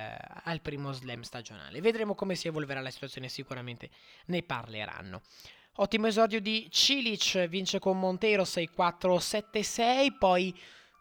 al, 0.45 0.61
primo 0.61 0.93
slam 0.93 1.23
stagionale. 1.23 1.81
Vedremo 1.81 2.15
come 2.15 2.35
si 2.35 2.49
evolverà 2.49 2.81
la 2.81 2.91
situazione, 2.91 3.29
sicuramente 3.29 3.91
ne 4.27 4.43
parleranno. 4.43 5.23
Ottimo 5.77 6.09
esordio 6.09 6.41
di 6.41 6.67
Cilic, 6.71 7.47
vince 7.47 7.79
con 7.79 7.99
Monteiro 7.99 8.43
6-4-7-6, 8.43 10.19
poi 10.19 10.55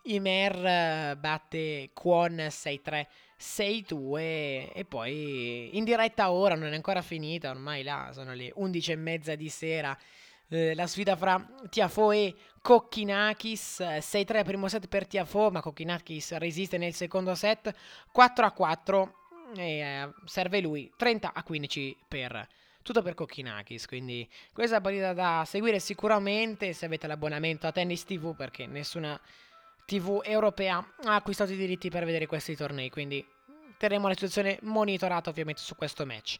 Imer 0.03 1.17
batte 1.17 1.89
Kwon 1.93 2.35
6-3. 2.37 3.07
6-2 3.39 4.17
e 4.73 4.85
poi 4.87 5.77
in 5.77 5.85
diretta 5.85 6.31
ora 6.31 6.55
non 6.55 6.71
è 6.71 6.75
ancora 6.75 7.01
finita, 7.01 7.49
ormai 7.49 7.83
là 7.83 8.09
sono 8.11 8.33
le 8.33 8.51
11 8.53 8.91
e 8.91 8.95
mezza 8.97 9.35
di 9.35 9.47
sera. 9.49 9.97
Eh, 10.51 10.73
la 10.73 10.87
sfida 10.87 11.15
fra 11.15 11.45
Tiafo 11.69 12.11
e 12.11 12.33
Kokkinakis 12.59 13.81
6-3 13.81 14.43
primo 14.43 14.67
set 14.67 14.87
per 14.87 15.05
Tiafo 15.05 15.51
ma 15.51 15.61
Kokkinakis 15.61 16.37
resiste 16.37 16.79
nel 16.79 16.95
secondo 16.95 17.35
set 17.35 17.71
4-4 18.11 19.09
e 19.55 19.79
eh, 19.79 20.09
serve 20.25 20.59
lui 20.59 20.91
30-15 20.99 21.93
per 22.07 22.47
tutto 22.81 23.03
per 23.03 23.13
Kokkinakis 23.13 23.85
quindi 23.85 24.27
questa 24.51 24.81
partita 24.81 25.13
da 25.13 25.43
seguire 25.45 25.79
sicuramente 25.79 26.73
se 26.73 26.85
avete 26.85 27.05
l'abbonamento 27.05 27.67
a 27.67 27.71
Tennis 27.71 28.03
TV 28.03 28.35
perché 28.35 28.65
nessuna 28.65 29.21
TV 29.89 30.21
europea 30.23 30.77
ha 31.05 31.15
acquistato 31.15 31.51
i 31.51 31.55
diritti 31.55 31.89
per 31.89 32.05
vedere 32.05 32.27
questi 32.27 32.55
tornei, 32.55 32.91
quindi 32.91 33.25
terremo 33.75 34.07
la 34.07 34.13
situazione 34.13 34.59
monitorata 34.61 35.31
ovviamente 35.31 35.61
su 35.61 35.75
questo 35.75 36.05
match. 36.05 36.35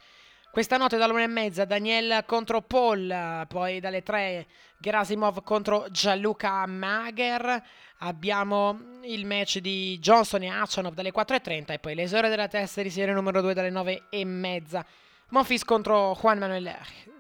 Questa 0.52 0.78
notte 0.78 0.98
dall'una 0.98 1.24
e 1.24 1.28
mezza 1.28 1.66
Daniel 1.66 2.26
contro 2.28 2.62
Paul, 2.62 3.46
poi 3.48 3.80
dalle 3.80 4.04
tre 4.04 4.46
Gerasimov 4.78 5.42
contro 5.42 5.88
Gianluca 5.90 6.64
Mager, 6.68 7.64
abbiamo 8.00 9.00
il 9.02 9.26
match 9.26 9.58
di 9.58 9.98
Johnson 9.98 10.44
e 10.44 10.50
Achanov 10.50 10.94
dalle 10.94 11.12
4.30 11.12 11.72
e 11.72 11.80
poi 11.80 11.96
l'esore 11.96 12.30
della 12.30 12.48
testa 12.48 12.84
di 12.84 12.92
serie 12.92 13.16
numero 13.16 13.42
2 13.42 13.56
dalle 13.56 13.72
9 13.72 14.04
e 14.12 14.26
mezza. 14.26 14.86
Monfils 15.30 15.64
contro 15.64 16.16
Juan 16.20 16.38
Manuel 16.38 16.76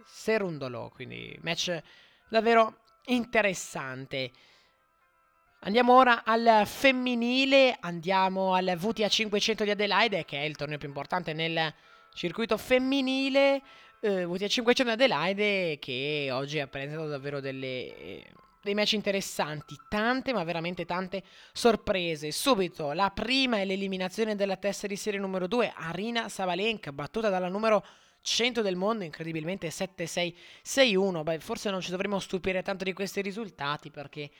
Serundolo, 0.05 0.91
quindi 0.93 1.35
match 1.41 1.75
davvero 2.27 2.81
interessante. 3.05 4.31
Andiamo 5.63 5.93
ora 5.93 6.23
al 6.23 6.61
femminile, 6.65 7.75
andiamo 7.81 8.53
al 8.53 8.77
VTA 8.77 9.09
500 9.09 9.65
di 9.65 9.71
Adelaide, 9.71 10.23
che 10.23 10.39
è 10.39 10.45
il 10.45 10.55
torneo 10.55 10.77
più 10.77 10.87
importante 10.87 11.33
nel 11.33 11.73
circuito 12.13 12.55
femminile. 12.55 13.61
Eh, 13.99 14.25
VTA 14.25 14.47
500 14.47 14.83
di 14.83 14.89
Adelaide 14.91 15.77
che 15.77 16.29
oggi 16.31 16.61
ha 16.61 16.67
presentato 16.67 17.09
davvero 17.09 17.41
delle, 17.41 17.67
eh, 17.67 18.31
dei 18.61 18.73
match 18.73 18.93
interessanti, 18.93 19.75
tante 19.89 20.31
ma 20.31 20.45
veramente 20.45 20.85
tante 20.85 21.23
sorprese. 21.51 22.31
Subito 22.31 22.93
la 22.93 23.09
prima 23.09 23.57
è 23.57 23.65
l'eliminazione 23.65 24.37
della 24.37 24.55
testa 24.55 24.87
di 24.87 24.95
serie 24.95 25.19
numero 25.19 25.45
2, 25.45 25.73
Arina 25.75 26.29
Savalenka, 26.29 26.93
battuta 26.93 27.27
dalla 27.27 27.49
numero 27.49 27.85
100 28.21 28.61
del 28.61 28.77
mondo, 28.77 29.03
incredibilmente 29.03 29.67
7-6-6-1. 29.67 31.21
Beh, 31.23 31.39
forse 31.39 31.69
non 31.69 31.81
ci 31.81 31.91
dovremmo 31.91 32.19
stupire 32.19 32.61
tanto 32.61 32.85
di 32.85 32.93
questi 32.93 33.19
risultati 33.21 33.91
perché 33.91 34.31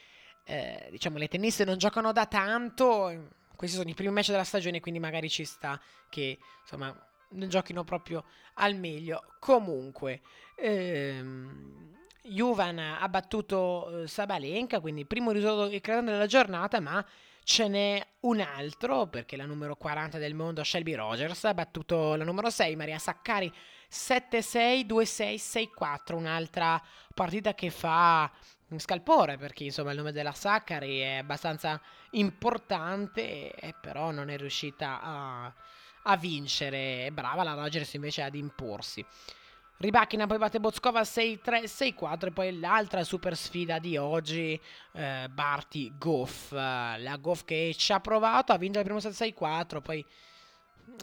eh, 0.50 0.88
diciamo, 0.90 1.16
le 1.16 1.28
tenniste 1.28 1.64
non 1.64 1.78
giocano 1.78 2.10
da 2.10 2.26
tanto. 2.26 3.28
Questi 3.54 3.76
sono 3.76 3.88
i 3.88 3.94
primi 3.94 4.12
match 4.12 4.30
della 4.30 4.42
stagione, 4.42 4.80
quindi 4.80 4.98
magari 4.98 5.30
ci 5.30 5.44
sta 5.44 5.80
che 6.08 6.38
insomma 6.62 6.92
non 7.30 7.48
giochino 7.48 7.84
proprio 7.84 8.24
al 8.54 8.74
meglio. 8.74 9.22
Comunque, 9.38 10.22
ehm, 10.56 11.98
Juvan 12.22 12.78
ha 12.78 13.08
battuto 13.08 14.02
eh, 14.02 14.08
Sabalenka, 14.08 14.80
quindi 14.80 15.04
primo 15.04 15.30
risultato 15.30 15.68
credente 15.80 16.10
della 16.10 16.26
giornata, 16.26 16.80
ma 16.80 17.04
ce 17.44 17.68
n'è 17.68 18.04
un 18.20 18.40
altro 18.40 19.06
perché 19.06 19.36
la 19.36 19.46
numero 19.46 19.76
40 19.76 20.18
del 20.18 20.34
mondo, 20.34 20.64
Shelby 20.64 20.94
Rogers, 20.94 21.44
ha 21.44 21.54
battuto 21.54 22.16
la 22.16 22.24
numero 22.24 22.50
6, 22.50 22.74
Maria 22.74 22.98
Saccari 22.98 23.52
7-6, 23.88 24.84
2-6, 24.84 25.68
6-4, 25.78 26.14
un'altra 26.14 26.82
partita 27.14 27.54
che 27.54 27.70
fa 27.70 28.30
scalpore 28.78 29.36
perché 29.36 29.64
insomma 29.64 29.90
il 29.90 29.96
nome 29.96 30.12
della 30.12 30.32
Saccari 30.32 31.00
è 31.00 31.16
abbastanza 31.16 31.80
importante 32.10 33.52
e 33.52 33.74
però 33.80 34.10
non 34.10 34.30
è 34.30 34.36
riuscita 34.36 35.00
a, 35.02 35.52
a 36.02 36.16
vincere. 36.16 37.06
È 37.06 37.10
brava 37.10 37.42
la 37.42 37.54
Rogers 37.54 37.94
invece 37.94 38.22
ad 38.22 38.34
imporsi. 38.34 39.04
Ribacchina 39.80 40.26
poi 40.26 40.36
batte 40.36 40.60
Bozkova 40.60 41.00
6-3, 41.00 41.64
6-4 41.64 42.26
e 42.26 42.30
poi 42.32 42.58
l'altra 42.60 43.02
super 43.02 43.34
sfida 43.34 43.78
di 43.78 43.96
oggi, 43.96 44.60
eh, 44.92 45.26
Barty 45.30 45.92
Goff. 45.96 46.52
La 46.52 47.16
Goff 47.18 47.44
che 47.44 47.74
ci 47.74 47.90
ha 47.94 47.98
provato 47.98 48.52
a 48.52 48.58
vincere 48.58 48.80
il 48.80 48.84
primo 48.84 49.00
set 49.00 49.12
6-4, 49.12 49.80
poi 49.80 50.04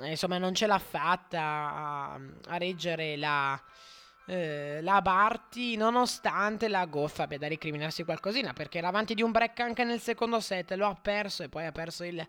eh, 0.01 0.09
insomma 0.09 0.37
non 0.37 0.53
ce 0.53 0.67
l'ha 0.67 0.77
fatta 0.77 1.41
a, 1.41 2.19
a 2.49 2.57
reggere 2.57 3.17
la, 3.17 3.59
eh, 4.27 4.79
la 4.81 5.01
Barty, 5.01 5.77
nonostante 5.77 6.67
la 6.67 6.85
Goff 6.85 7.19
abbia 7.19 7.37
da 7.37 7.47
recriminarsi 7.47 8.03
qualcosina, 8.03 8.51
perché 8.51 8.77
era 8.77 8.89
avanti 8.89 9.15
di 9.15 9.21
un 9.21 9.31
break 9.31 9.61
anche 9.61 9.85
nel 9.85 10.01
secondo 10.01 10.41
set, 10.41 10.73
lo 10.73 10.87
ha 10.87 10.95
perso 10.95 11.43
e 11.43 11.49
poi 11.49 11.65
ha 11.65 11.71
perso 11.71 12.03
il 12.03 12.25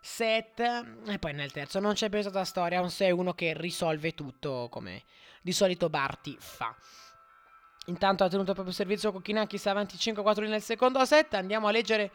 set, 0.00 0.60
e 0.60 1.18
poi 1.20 1.32
nel 1.34 1.52
terzo 1.52 1.78
non 1.78 1.94
c'è 1.94 2.08
più 2.08 2.20
stata 2.20 2.44
storia, 2.44 2.80
un 2.80 2.88
6-1 2.88 3.34
che 3.34 3.54
risolve 3.56 4.12
tutto 4.12 4.68
come 4.70 5.04
di 5.40 5.52
solito 5.52 5.88
Barty 5.88 6.36
fa. 6.38 6.74
Intanto 7.86 8.24
ha 8.24 8.28
tenuto 8.28 8.52
proprio 8.52 8.74
servizio 8.74 9.12
Cochinakis 9.12 9.66
avanti 9.66 9.96
5-4 9.96 10.48
nel 10.48 10.62
secondo 10.62 11.04
set, 11.04 11.34
andiamo 11.34 11.68
a 11.68 11.70
leggere 11.70 12.10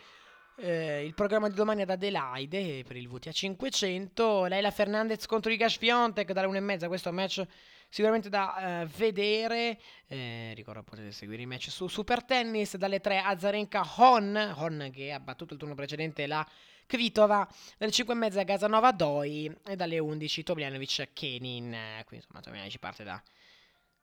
eh, 0.58 1.06
il 1.06 1.14
programma 1.14 1.48
di 1.48 1.56
domani 1.56 1.84
ad 1.84 1.90
Adelaide 1.90 2.84
per 2.86 2.98
il 2.98 3.08
VTA 3.08 3.32
500. 3.32 4.46
Leila 4.46 4.72
Fernandez 4.72 5.26
contro 5.26 5.52
Iga 5.52 5.70
Swiatek 5.70 6.34
dalle 6.34 6.48
1.30. 6.48 6.88
Questo 6.88 7.12
match 7.12 7.46
sicuramente 7.92 8.30
da 8.30 8.82
uh, 8.84 8.88
vedere. 8.88 9.78
Eh, 10.08 10.54
ricordo 10.56 10.82
potete 10.82 11.12
seguire 11.12 11.44
i 11.44 11.46
match 11.46 11.70
su 11.70 11.88
Super 11.88 12.24
Tennis 12.24 12.78
dalle 12.78 13.02
3 13.02 13.20
Azarenka 13.20 13.84
Hon, 13.98 14.54
Hon 14.58 14.90
che 14.92 15.12
ha 15.12 15.20
battuto 15.20 15.54
il 15.54 15.60
turno 15.60 15.76
precedente 15.76 16.26
la 16.26 16.48
Kvitova, 16.88 17.48
dalle 17.78 17.92
5 17.92 18.14
e 18.14 18.18
mezza 18.18 18.44
Gazanova 18.44 18.92
Doi 18.92 19.54
e 19.66 19.76
dalle 19.76 20.00
11 20.00 20.44
Toblianovic 20.44 21.10
Kenin. 21.14 21.70
Quindi 22.06 22.26
insomma 22.26 22.42
Toblianovic 22.42 22.80
parte 22.80 23.04
da 23.04 23.22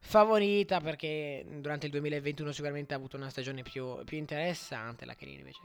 favorita 0.01 0.81
perché 0.81 1.45
durante 1.61 1.87
il 1.87 1.93
2021 1.93 2.53
sicuramente 2.53 2.95
ha 2.95 2.97
avuto 2.97 3.17
una 3.17 3.31
stagione 3.31 3.63
più, 3.63 4.05
più 4.05 4.17
interessante. 4.17 5.05
La 5.05 5.15
Kenin 5.15 5.39
invece 5.39 5.61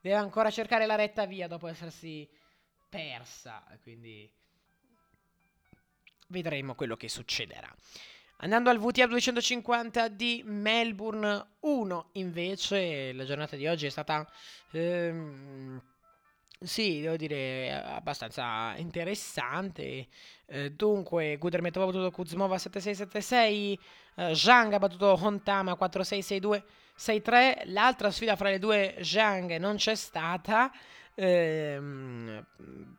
deve 0.00 0.16
ancora 0.16 0.50
cercare 0.50 0.86
la 0.86 0.96
retta 0.96 1.26
via 1.26 1.46
dopo 1.46 1.68
essersi 1.68 2.28
persa. 2.88 3.64
Quindi 3.82 4.30
vedremo 6.28 6.74
quello 6.74 6.96
che 6.96 7.08
succederà. 7.08 7.72
Andando 8.40 8.70
al 8.70 8.78
VTA 8.78 9.06
250 9.06 10.08
di 10.08 10.42
Melbourne 10.44 11.54
1, 11.60 12.10
invece, 12.12 13.12
la 13.12 13.24
giornata 13.24 13.56
di 13.56 13.66
oggi 13.66 13.86
è 13.86 13.90
stata, 13.90 14.24
ehm, 14.70 15.82
sì, 16.60 17.00
devo 17.00 17.16
dire, 17.16 17.72
abbastanza 17.82 18.76
interessante. 18.76 20.06
Eh, 20.46 20.70
dunque, 20.70 21.36
Gudermetov 21.36 21.82
ha 21.82 21.86
battuto 21.86 22.10
Kuzmova 22.12 22.56
7-6-7-6, 22.56 23.76
eh, 24.14 24.34
Zhang 24.36 24.72
ha 24.72 24.78
battuto 24.78 25.18
Hontama 25.20 25.76
4-6-6-2. 25.76 26.62
6-3, 26.96 27.62
l'altra 27.66 28.10
sfida 28.12 28.36
fra 28.36 28.50
le 28.50 28.58
due 28.58 28.98
Zhang 29.02 29.56
non 29.56 29.76
c'è 29.76 29.94
stata 29.94 30.70
ehm, 31.18 32.44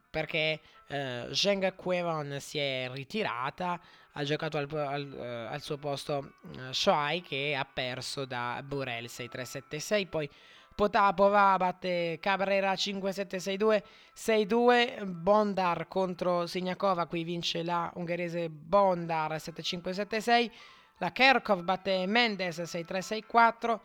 perché 0.09 0.59
eh, 0.87 1.27
Zheng 1.31 1.75
Quevon 1.75 2.37
si 2.39 2.57
è 2.57 2.89
ritirata, 2.91 3.79
ha 4.13 4.23
giocato 4.23 4.57
al, 4.57 4.67
al, 4.71 5.11
uh, 5.11 5.53
al 5.53 5.61
suo 5.61 5.77
posto 5.77 6.33
uh, 6.41 6.71
Shoai 6.71 7.21
che 7.21 7.55
ha 7.57 7.65
perso 7.65 8.25
da 8.25 8.61
Burel 8.65 9.05
6-3-7-6, 9.05 10.07
poi 10.07 10.29
Potapova 10.75 11.57
batte 11.57 12.17
Cabrera 12.21 12.73
5-7-6-2, 12.73 13.83
6-2, 14.15 15.05
Bondar 15.05 15.87
contro 15.87 16.45
Signakova, 16.47 17.05
qui 17.05 17.23
vince 17.23 17.63
la 17.63 17.91
ungherese 17.95 18.49
Bondar 18.49 19.33
7-5-7-6, 19.33 20.51
la 20.97 21.11
Kerkov 21.11 21.63
batte 21.63 22.05
Mendes 22.07 22.59
6-3-6-4, 22.59 23.79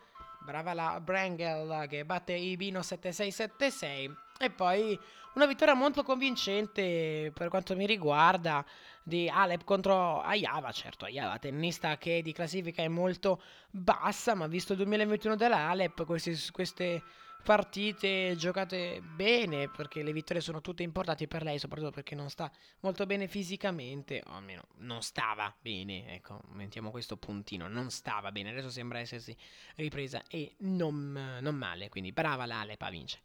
brava 0.45 0.73
la 0.73 0.99
Brangel 1.01 1.85
che 1.89 2.05
batte 2.05 2.33
Ibino 2.33 2.79
7-6-7-6 2.79 4.24
e 4.39 4.49
poi 4.49 4.99
una 5.35 5.45
vittoria 5.45 5.73
molto 5.73 6.03
convincente 6.03 7.31
per 7.33 7.49
quanto 7.49 7.75
mi 7.75 7.85
riguarda 7.85 8.65
di 9.03 9.29
Alep 9.29 9.63
contro 9.63 10.21
Ayava, 10.21 10.71
certo 10.71 11.05
Ayava 11.05 11.37
tennista 11.37 11.97
che 11.97 12.21
di 12.21 12.31
classifica 12.31 12.81
è 12.81 12.87
molto 12.87 13.41
bassa, 13.69 14.33
ma 14.33 14.47
visto 14.47 14.71
il 14.71 14.79
2021 14.79 15.35
della 15.35 15.69
Alep 15.69 16.05
questi, 16.05 16.35
queste 16.51 17.03
partite 17.45 18.35
giocate 18.35 19.01
bene 19.01 19.69
perché 19.69 20.01
le 20.01 20.11
vittorie 20.11 20.41
sono 20.41 20.61
tutte 20.61 20.81
importanti 20.81 21.27
per 21.27 21.43
lei, 21.43 21.59
soprattutto 21.59 21.91
perché 21.91 22.15
non 22.15 22.29
sta 22.29 22.51
molto 22.79 23.05
bene 23.05 23.27
fisicamente, 23.27 24.23
o 24.25 24.31
almeno 24.33 24.63
non 24.77 25.03
stava 25.03 25.53
bene, 25.61 26.15
ecco, 26.15 26.41
mettiamo 26.53 26.89
questo 26.89 27.17
puntino, 27.17 27.67
non 27.67 27.91
stava 27.91 28.31
bene, 28.31 28.49
adesso 28.49 28.71
sembra 28.71 28.97
essersi 28.97 29.37
ripresa 29.75 30.23
e 30.27 30.55
non, 30.59 31.37
non 31.39 31.55
male, 31.55 31.89
quindi 31.89 32.11
brava 32.11 32.47
l'Alep 32.47 32.81
a 32.81 32.89
vincere. 32.89 33.21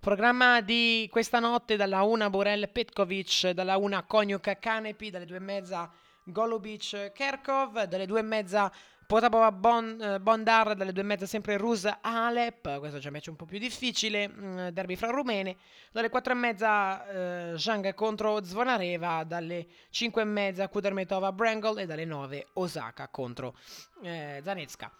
Programma 0.00 0.62
di 0.62 1.06
questa 1.10 1.40
notte 1.40 1.76
dalla 1.76 2.00
1 2.00 2.30
Borel 2.30 2.70
Petkovic, 2.70 3.50
dalla 3.50 3.76
1 3.76 4.04
Konjuk 4.06 4.58
Kanepi, 4.58 5.10
dalle 5.10 5.26
2 5.26 5.36
e 5.36 5.40
mezza 5.40 5.90
Golubic 6.22 7.12
Kerkov, 7.12 7.82
dalle 7.82 8.06
2 8.06 8.18
e 8.18 8.22
mezza 8.22 8.72
Potapova 9.06 9.52
bon, 9.52 10.00
eh, 10.00 10.18
Bondar, 10.18 10.74
dalle 10.74 10.92
2 10.92 11.02
e 11.02 11.04
mezza 11.04 11.26
sempre 11.26 11.58
Rus 11.58 11.86
Alep, 12.00 12.78
questo 12.78 12.96
è 12.96 13.00
già 13.00 13.08
un 13.08 13.14
match 13.14 13.26
un 13.26 13.36
po' 13.36 13.44
più 13.44 13.58
difficile, 13.58 14.26
mm, 14.26 14.68
derby 14.68 14.96
fra 14.96 15.10
rumene, 15.10 15.58
dalle 15.92 16.08
4 16.08 16.32
e 16.32 16.36
mezza 16.36 17.06
eh, 17.52 17.58
Zhang 17.58 17.92
contro 17.92 18.42
Zvonareva, 18.42 19.24
dalle 19.24 19.66
5 19.90 20.22
e 20.22 20.24
mezza 20.24 20.66
Kudermetova 20.68 21.30
Brangel 21.30 21.78
e 21.80 21.84
dalle 21.84 22.06
9 22.06 22.46
Osaka 22.54 23.08
contro 23.08 23.54
eh, 24.02 24.40
Zanetska. 24.42 24.90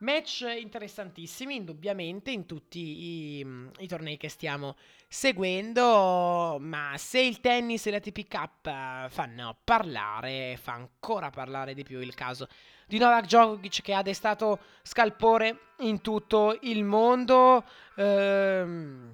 Match 0.00 0.42
interessantissimi, 0.42 1.56
indubbiamente, 1.56 2.30
in 2.30 2.46
tutti 2.46 3.40
i, 3.40 3.70
i, 3.78 3.86
tornei 3.88 4.16
che 4.16 4.28
stiamo 4.28 4.76
seguendo, 5.08 6.58
ma 6.60 6.94
se 6.96 7.20
il 7.20 7.40
tennis 7.40 7.86
e 7.86 7.90
la 7.90 7.98
TP 7.98 8.28
Cup 8.28 9.08
fanno 9.08 9.56
parlare, 9.64 10.56
fa 10.56 10.74
ancora 10.74 11.30
parlare 11.30 11.74
di 11.74 11.82
più 11.82 11.98
il 11.98 12.14
caso 12.14 12.46
di 12.86 12.98
Novak 12.98 13.24
Djokovic 13.24 13.82
che 13.82 13.92
ha 13.92 14.02
destato 14.02 14.60
scalpore 14.82 15.72
in 15.78 16.00
tutto 16.00 16.56
il 16.62 16.84
mondo. 16.84 17.64
Ehm, 17.96 19.12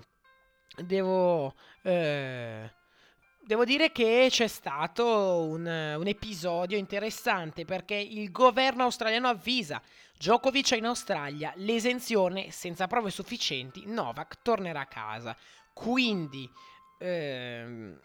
devo... 0.76 1.54
Eh, 1.82 2.70
Devo 3.46 3.66
dire 3.66 3.92
che 3.92 4.28
c'è 4.30 4.46
stato 4.46 5.42
un, 5.42 5.66
un, 5.66 6.06
episodio 6.06 6.78
interessante 6.78 7.66
perché 7.66 7.94
il 7.94 8.30
governo 8.30 8.84
australiano 8.84 9.28
avvisa 9.28 9.82
Djokovic 10.16 10.70
in 10.70 10.86
Australia, 10.86 11.52
l'esenzione 11.56 12.50
senza 12.50 12.86
prove 12.86 13.10
sufficienti, 13.10 13.84
Novak 13.84 14.38
tornerà 14.40 14.80
a 14.80 14.86
casa. 14.86 15.36
Quindi 15.74 16.50
ehm, 17.00 18.00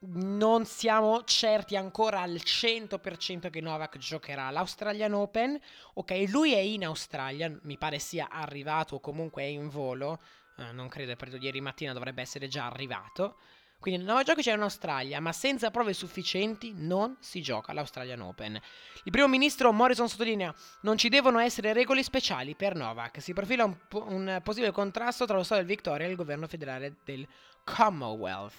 non 0.00 0.66
siamo 0.66 1.24
certi 1.24 1.74
ancora 1.74 2.20
al 2.20 2.34
100% 2.34 3.48
che 3.48 3.62
Novak 3.62 3.96
giocherà 3.96 4.50
l'Australian 4.50 5.14
Open. 5.14 5.58
Ok, 5.94 6.24
lui 6.28 6.52
è 6.52 6.58
in 6.58 6.84
Australia, 6.84 7.50
mi 7.62 7.78
pare 7.78 7.98
sia 7.98 8.28
arrivato 8.30 8.96
o 8.96 9.00
comunque 9.00 9.44
è 9.44 9.46
in 9.46 9.70
volo. 9.70 10.20
Eh, 10.58 10.72
non 10.72 10.88
credo, 10.88 11.12
è 11.12 11.38
di 11.38 11.44
ieri 11.46 11.62
mattina 11.62 11.94
dovrebbe 11.94 12.20
essere 12.20 12.48
già 12.48 12.66
arrivato. 12.66 13.38
Quindi 13.84 14.00
il 14.00 14.06
nuovo 14.06 14.22
gioco 14.22 14.40
c'è 14.40 14.54
in 14.54 14.62
Australia, 14.62 15.20
ma 15.20 15.30
senza 15.32 15.70
prove 15.70 15.92
sufficienti 15.92 16.72
non 16.74 17.18
si 17.20 17.42
gioca 17.42 17.74
l'Australian 17.74 18.22
Open. 18.22 18.58
Il 19.02 19.10
primo 19.12 19.28
ministro 19.28 19.70
Morrison 19.72 20.08
sottolinea: 20.08 20.54
non 20.80 20.96
ci 20.96 21.10
devono 21.10 21.38
essere 21.38 21.74
regole 21.74 22.02
speciali 22.02 22.54
per 22.54 22.74
Novak. 22.76 23.20
Si 23.20 23.34
profila 23.34 23.64
un, 23.64 23.76
un 23.90 24.40
possibile 24.42 24.72
contrasto 24.72 25.26
tra 25.26 25.36
lo 25.36 25.42
Stato 25.42 25.60
del 25.60 25.68
Victoria 25.68 26.06
e 26.06 26.08
il 26.08 26.16
governo 26.16 26.48
federale 26.48 26.94
del 27.04 27.28
Commonwealth. 27.62 28.54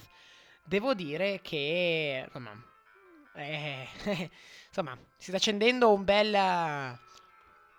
Devo 0.64 0.94
dire 0.94 1.40
che 1.42 2.22
insomma, 2.24 2.64
eh, 3.34 3.88
insomma 4.68 4.96
si 5.18 5.30
sta 5.30 5.38
accendendo 5.38 5.92
un 5.92 6.04
bel 6.04 7.00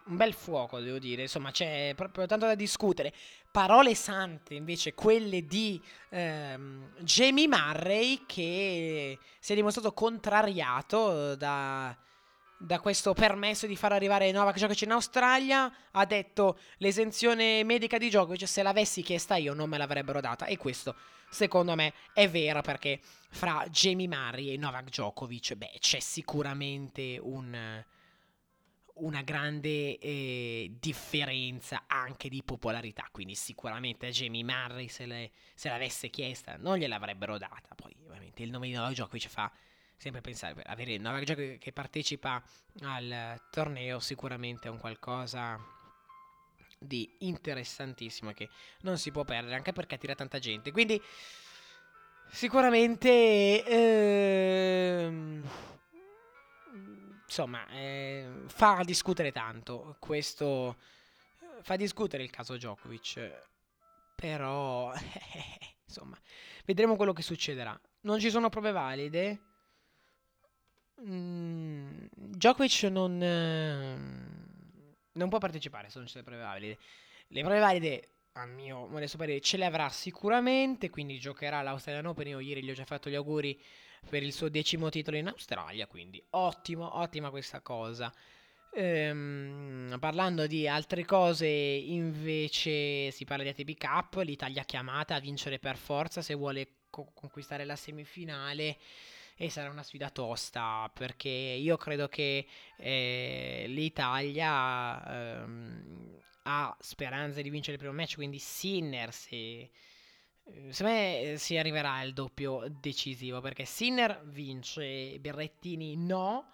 un 0.06 0.16
bel 0.16 0.32
fuoco, 0.32 0.80
devo 0.80 0.98
dire. 0.98 1.22
Insomma, 1.22 1.50
c'è 1.50 1.92
proprio 1.96 2.26
tanto 2.26 2.46
da 2.46 2.54
discutere. 2.54 3.12
Parole 3.50 3.94
sante, 3.94 4.54
invece, 4.54 4.94
quelle 4.94 5.46
di 5.46 5.80
ehm, 6.10 6.92
Jamie 7.00 7.48
Murray, 7.48 8.24
che 8.26 9.18
si 9.38 9.52
è 9.52 9.54
dimostrato 9.54 9.92
contrariato 9.92 11.34
da, 11.34 11.96
da 12.58 12.80
questo 12.80 13.14
permesso 13.14 13.66
di 13.66 13.76
far 13.76 13.92
arrivare 13.92 14.30
Novak 14.30 14.56
Djokovic 14.56 14.82
in 14.82 14.92
Australia. 14.92 15.72
Ha 15.92 16.04
detto 16.04 16.58
l'esenzione 16.78 17.64
medica 17.64 17.98
di 17.98 18.08
Djokovic, 18.08 18.46
se 18.46 18.62
l'avessi 18.62 19.02
chiesta 19.02 19.36
io, 19.36 19.54
non 19.54 19.68
me 19.68 19.78
l'avrebbero 19.78 20.20
data. 20.20 20.46
E 20.46 20.56
questo, 20.56 20.94
secondo 21.30 21.74
me, 21.74 21.94
è 22.12 22.28
vero 22.28 22.60
perché 22.60 23.00
fra 23.30 23.64
Jamie 23.70 24.08
Murray 24.08 24.50
e 24.50 24.56
Novak 24.56 24.84
Djokovic, 24.84 25.54
beh, 25.54 25.76
c'è 25.80 25.98
sicuramente 25.98 27.18
un 27.20 27.84
una 28.98 29.22
grande 29.22 29.98
eh, 29.98 30.72
differenza 30.78 31.85
anche 31.87 32.28
di 32.28 32.42
popolarità, 32.42 33.06
quindi 33.11 33.35
sicuramente 33.35 34.06
a 34.06 34.11
Jamie 34.11 34.44
Murray 34.44 34.88
se, 34.88 35.06
le, 35.06 35.30
se, 35.54 35.68
l'avesse 35.68 36.09
chiesta 36.09 36.56
non 36.56 36.78
gliel'avrebbero 36.78 37.37
data, 37.37 37.74
poi 37.74 37.94
ovviamente 38.06 38.42
il 38.42 38.50
nome 38.50 38.68
di 38.68 38.74
Novak 38.74 38.92
Djokovic 38.92 39.28
fa 39.28 39.52
sempre 39.96 40.20
pensare, 40.20 40.62
avere 40.62 40.96
Novak 40.96 41.24
Djokovic 41.24 41.59
che 41.59 41.72
partecipa 41.72 42.42
al 42.82 43.40
torneo 43.50 43.98
sicuramente 44.00 44.68
è 44.68 44.70
un 44.70 44.78
qualcosa 44.78 45.59
di 46.78 47.16
interessantissimo 47.20 48.32
che 48.32 48.48
non 48.82 48.98
si 48.98 49.11
può 49.11 49.24
perdere 49.24 49.56
anche 49.56 49.72
perché 49.72 49.96
attira 49.96 50.14
tanta 50.14 50.38
gente, 50.38 50.72
quindi 50.72 51.00
sicuramente... 52.30 53.64
Ehm 53.66 55.44
insomma, 57.26 57.68
eh, 57.68 58.26
fa 58.46 58.80
discutere 58.84 59.32
tanto. 59.32 59.96
Questo 59.98 60.76
fa 61.62 61.76
discutere 61.76 62.22
il 62.22 62.30
caso 62.30 62.54
Djokovic. 62.54 63.44
Però, 64.14 64.92
insomma, 65.84 66.16
vedremo 66.64 66.96
quello 66.96 67.12
che 67.12 67.22
succederà. 67.22 67.78
Non 68.02 68.20
ci 68.20 68.30
sono 68.30 68.48
prove 68.48 68.72
valide. 68.72 69.40
Mm, 71.02 72.06
Djokovic 72.14 72.84
non, 72.84 73.22
eh, 73.22 73.96
non 75.12 75.28
può 75.28 75.38
partecipare 75.38 75.90
se 75.90 75.98
non 75.98 76.06
ci 76.06 76.12
sono 76.12 76.24
prove 76.24 76.40
valide. 76.40 76.78
Le 77.28 77.40
prove 77.42 77.58
valide, 77.58 78.08
a 78.32 78.46
mio 78.46 78.86
modesto 78.86 79.18
parere, 79.18 79.40
ce 79.40 79.56
le 79.56 79.66
avrà 79.66 79.88
sicuramente. 79.88 80.88
Quindi 80.88 81.18
giocherà 81.18 81.62
l'Australian 81.62 82.06
Open. 82.06 82.28
Io 82.28 82.38
ieri 82.38 82.62
gli 82.62 82.70
ho 82.70 82.74
già 82.74 82.84
fatto 82.84 83.10
gli 83.10 83.14
auguri 83.14 83.60
per 84.08 84.22
il 84.22 84.32
suo 84.32 84.48
decimo 84.48 84.88
titolo 84.88 85.16
in 85.16 85.28
Australia, 85.28 85.86
quindi 85.86 86.22
ottimo, 86.30 86.98
ottima 86.98 87.30
questa 87.30 87.60
cosa. 87.60 88.12
Ehm, 88.72 89.96
parlando 89.98 90.46
di 90.46 90.68
altre 90.68 91.04
cose, 91.04 91.46
invece 91.46 93.10
si 93.10 93.24
parla 93.24 93.42
di 93.42 93.48
ATP 93.48 93.78
Cup, 93.78 94.22
l'Italia 94.22 94.64
chiamata 94.64 95.14
a 95.14 95.20
vincere 95.20 95.58
per 95.58 95.76
forza 95.76 96.20
se 96.20 96.34
vuole 96.34 96.68
co- 96.90 97.10
conquistare 97.14 97.64
la 97.64 97.76
semifinale 97.76 98.76
e 99.36 99.50
sarà 99.50 99.70
una 99.70 99.82
sfida 99.82 100.10
tosta 100.10 100.90
perché 100.94 101.28
io 101.28 101.76
credo 101.76 102.08
che 102.08 102.46
eh, 102.78 103.64
l'Italia 103.68 105.42
ehm, 105.42 106.20
ha 106.44 106.76
speranze 106.80 107.42
di 107.42 107.50
vincere 107.50 107.74
il 107.74 107.78
primo 107.78 107.94
match, 107.94 108.14
quindi 108.14 108.38
Sinner 108.38 109.12
se 109.12 109.70
Secondo 110.46 110.92
me 110.92 111.20
eh, 111.20 111.38
si 111.38 111.56
arriverà 111.56 111.94
al 111.94 112.12
doppio 112.12 112.66
decisivo 112.68 113.40
perché 113.40 113.64
Sinner 113.64 114.22
vince, 114.26 115.18
Berrettini 115.18 115.96
no. 115.96 116.52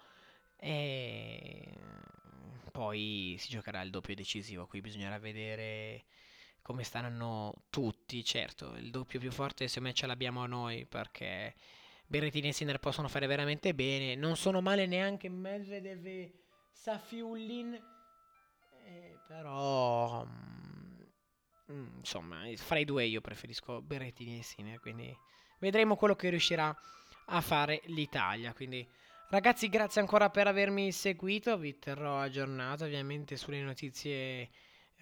E 0.57 1.77
poi 2.71 3.37
si 3.39 3.51
giocherà 3.51 3.83
il 3.83 3.91
doppio 3.91 4.15
decisivo. 4.15 4.67
Qui 4.67 4.81
bisognerà 4.81 5.19
vedere 5.19 6.05
come 6.63 6.85
staranno 6.85 7.65
tutti. 7.69 8.25
Certo, 8.25 8.75
il 8.77 8.91
doppio 8.91 9.19
più 9.19 9.31
forte 9.31 9.69
secondo 9.69 9.91
me 9.91 9.95
ce 9.95 10.07
l'abbiamo 10.07 10.47
noi 10.47 10.87
perché 10.87 11.55
Berrettini 12.07 12.49
e 12.49 12.53
Sinner 12.53 12.79
possono 12.79 13.09
fare 13.09 13.27
veramente 13.27 13.75
bene. 13.75 14.15
Non 14.15 14.37
sono 14.37 14.63
male 14.63 14.87
neanche 14.87 15.29
Medvedev 15.29 16.07
e 16.07 16.33
Safiullin. 16.71 17.75
Eh, 18.85 19.19
però 19.29 20.27
Mm, 21.73 21.99
insomma, 21.99 22.43
fra 22.57 22.79
i 22.79 22.85
due 22.85 23.05
io 23.05 23.21
preferisco 23.21 23.81
Berrettini 23.81 24.41
e 24.41 24.43
Sinner, 24.43 24.79
quindi 24.79 25.17
vedremo 25.59 25.97
quello 25.97 26.15
che 26.15 26.29
riuscirà 26.29 26.77
a 27.27 27.41
fare 27.41 27.81
l'Italia. 27.87 28.53
Quindi 28.53 28.87
ragazzi, 29.31 29.69
grazie 29.69 30.01
ancora 30.01 30.29
per 30.29 30.47
avermi 30.47 30.93
seguito, 30.93 31.57
vi 31.57 31.79
terrò 31.79 32.21
aggiornato 32.21 32.85
ovviamente 32.85 33.37
sulle 33.37 33.63
notizie 33.63 34.51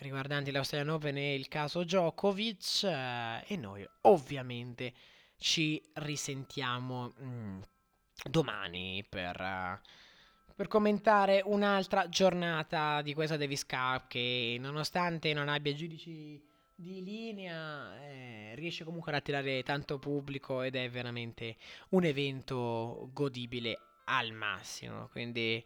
riguardanti 0.01 0.51
l'Australian 0.51 0.95
Open 0.95 1.17
e 1.17 1.35
il 1.35 1.49
caso 1.49 1.83
Djokovic 1.83 2.85
eh, 2.85 3.45
e 3.47 3.57
noi 3.57 3.87
ovviamente 4.03 4.93
ci 5.37 5.83
risentiamo 5.95 7.13
mh, 7.17 7.25
mm, 7.25 7.61
domani 8.31 9.05
per, 9.09 9.41
uh, 9.41 10.55
per, 10.55 10.69
commentare 10.69 11.43
un'altra 11.45 12.09
giornata 12.09 13.03
di 13.03 13.15
questa 13.15 13.37
Davis 13.37 13.65
Cup 13.65 14.07
che 14.09 14.57
nonostante 14.61 15.33
non 15.33 15.49
abbia 15.49 15.75
giudici 15.75 16.43
di 16.81 17.05
linea 17.05 18.01
eh, 18.01 18.55
riesce 18.55 18.85
comunque 18.85 19.13
ad 19.13 19.19
attirare 19.19 19.63
tanto 19.63 19.99
pubblico 19.99 20.63
ed 20.63 20.77
è 20.77 20.89
veramente 20.89 21.57
un 21.91 22.05
evento 22.05 23.11
godibile 23.13 23.79
al 24.05 24.33
massimo. 24.33 25.09
Quindi 25.09 25.65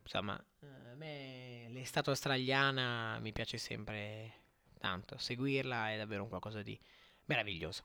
insomma 0.00 0.34
a 0.34 0.94
me 0.94 1.66
l'estate 1.70 2.10
australiana 2.10 3.18
mi 3.18 3.32
piace 3.32 3.58
sempre 3.58 4.42
tanto. 4.78 5.18
Seguirla 5.18 5.90
è 5.90 5.96
davvero 5.96 6.22
un 6.22 6.28
qualcosa 6.28 6.62
di 6.62 6.78
meraviglioso. 7.26 7.84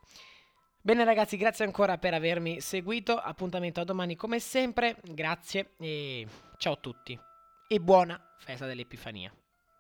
Bene 0.82 1.04
ragazzi, 1.04 1.38
grazie 1.38 1.66
ancora 1.66 1.98
per 1.98 2.14
avermi 2.14 2.62
seguito, 2.62 3.18
appuntamento 3.18 3.82
a 3.82 3.84
domani 3.84 4.16
come 4.16 4.40
sempre, 4.40 4.96
grazie 5.04 5.72
e 5.78 6.26
ciao 6.58 6.74
a 6.74 6.78
tutti. 6.78 7.20
E 7.68 7.80
buona 7.80 8.36
festa 8.38 8.66
dell'Epifania. 8.66 9.34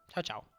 Ciao 0.07 0.23
ciao. 0.23 0.58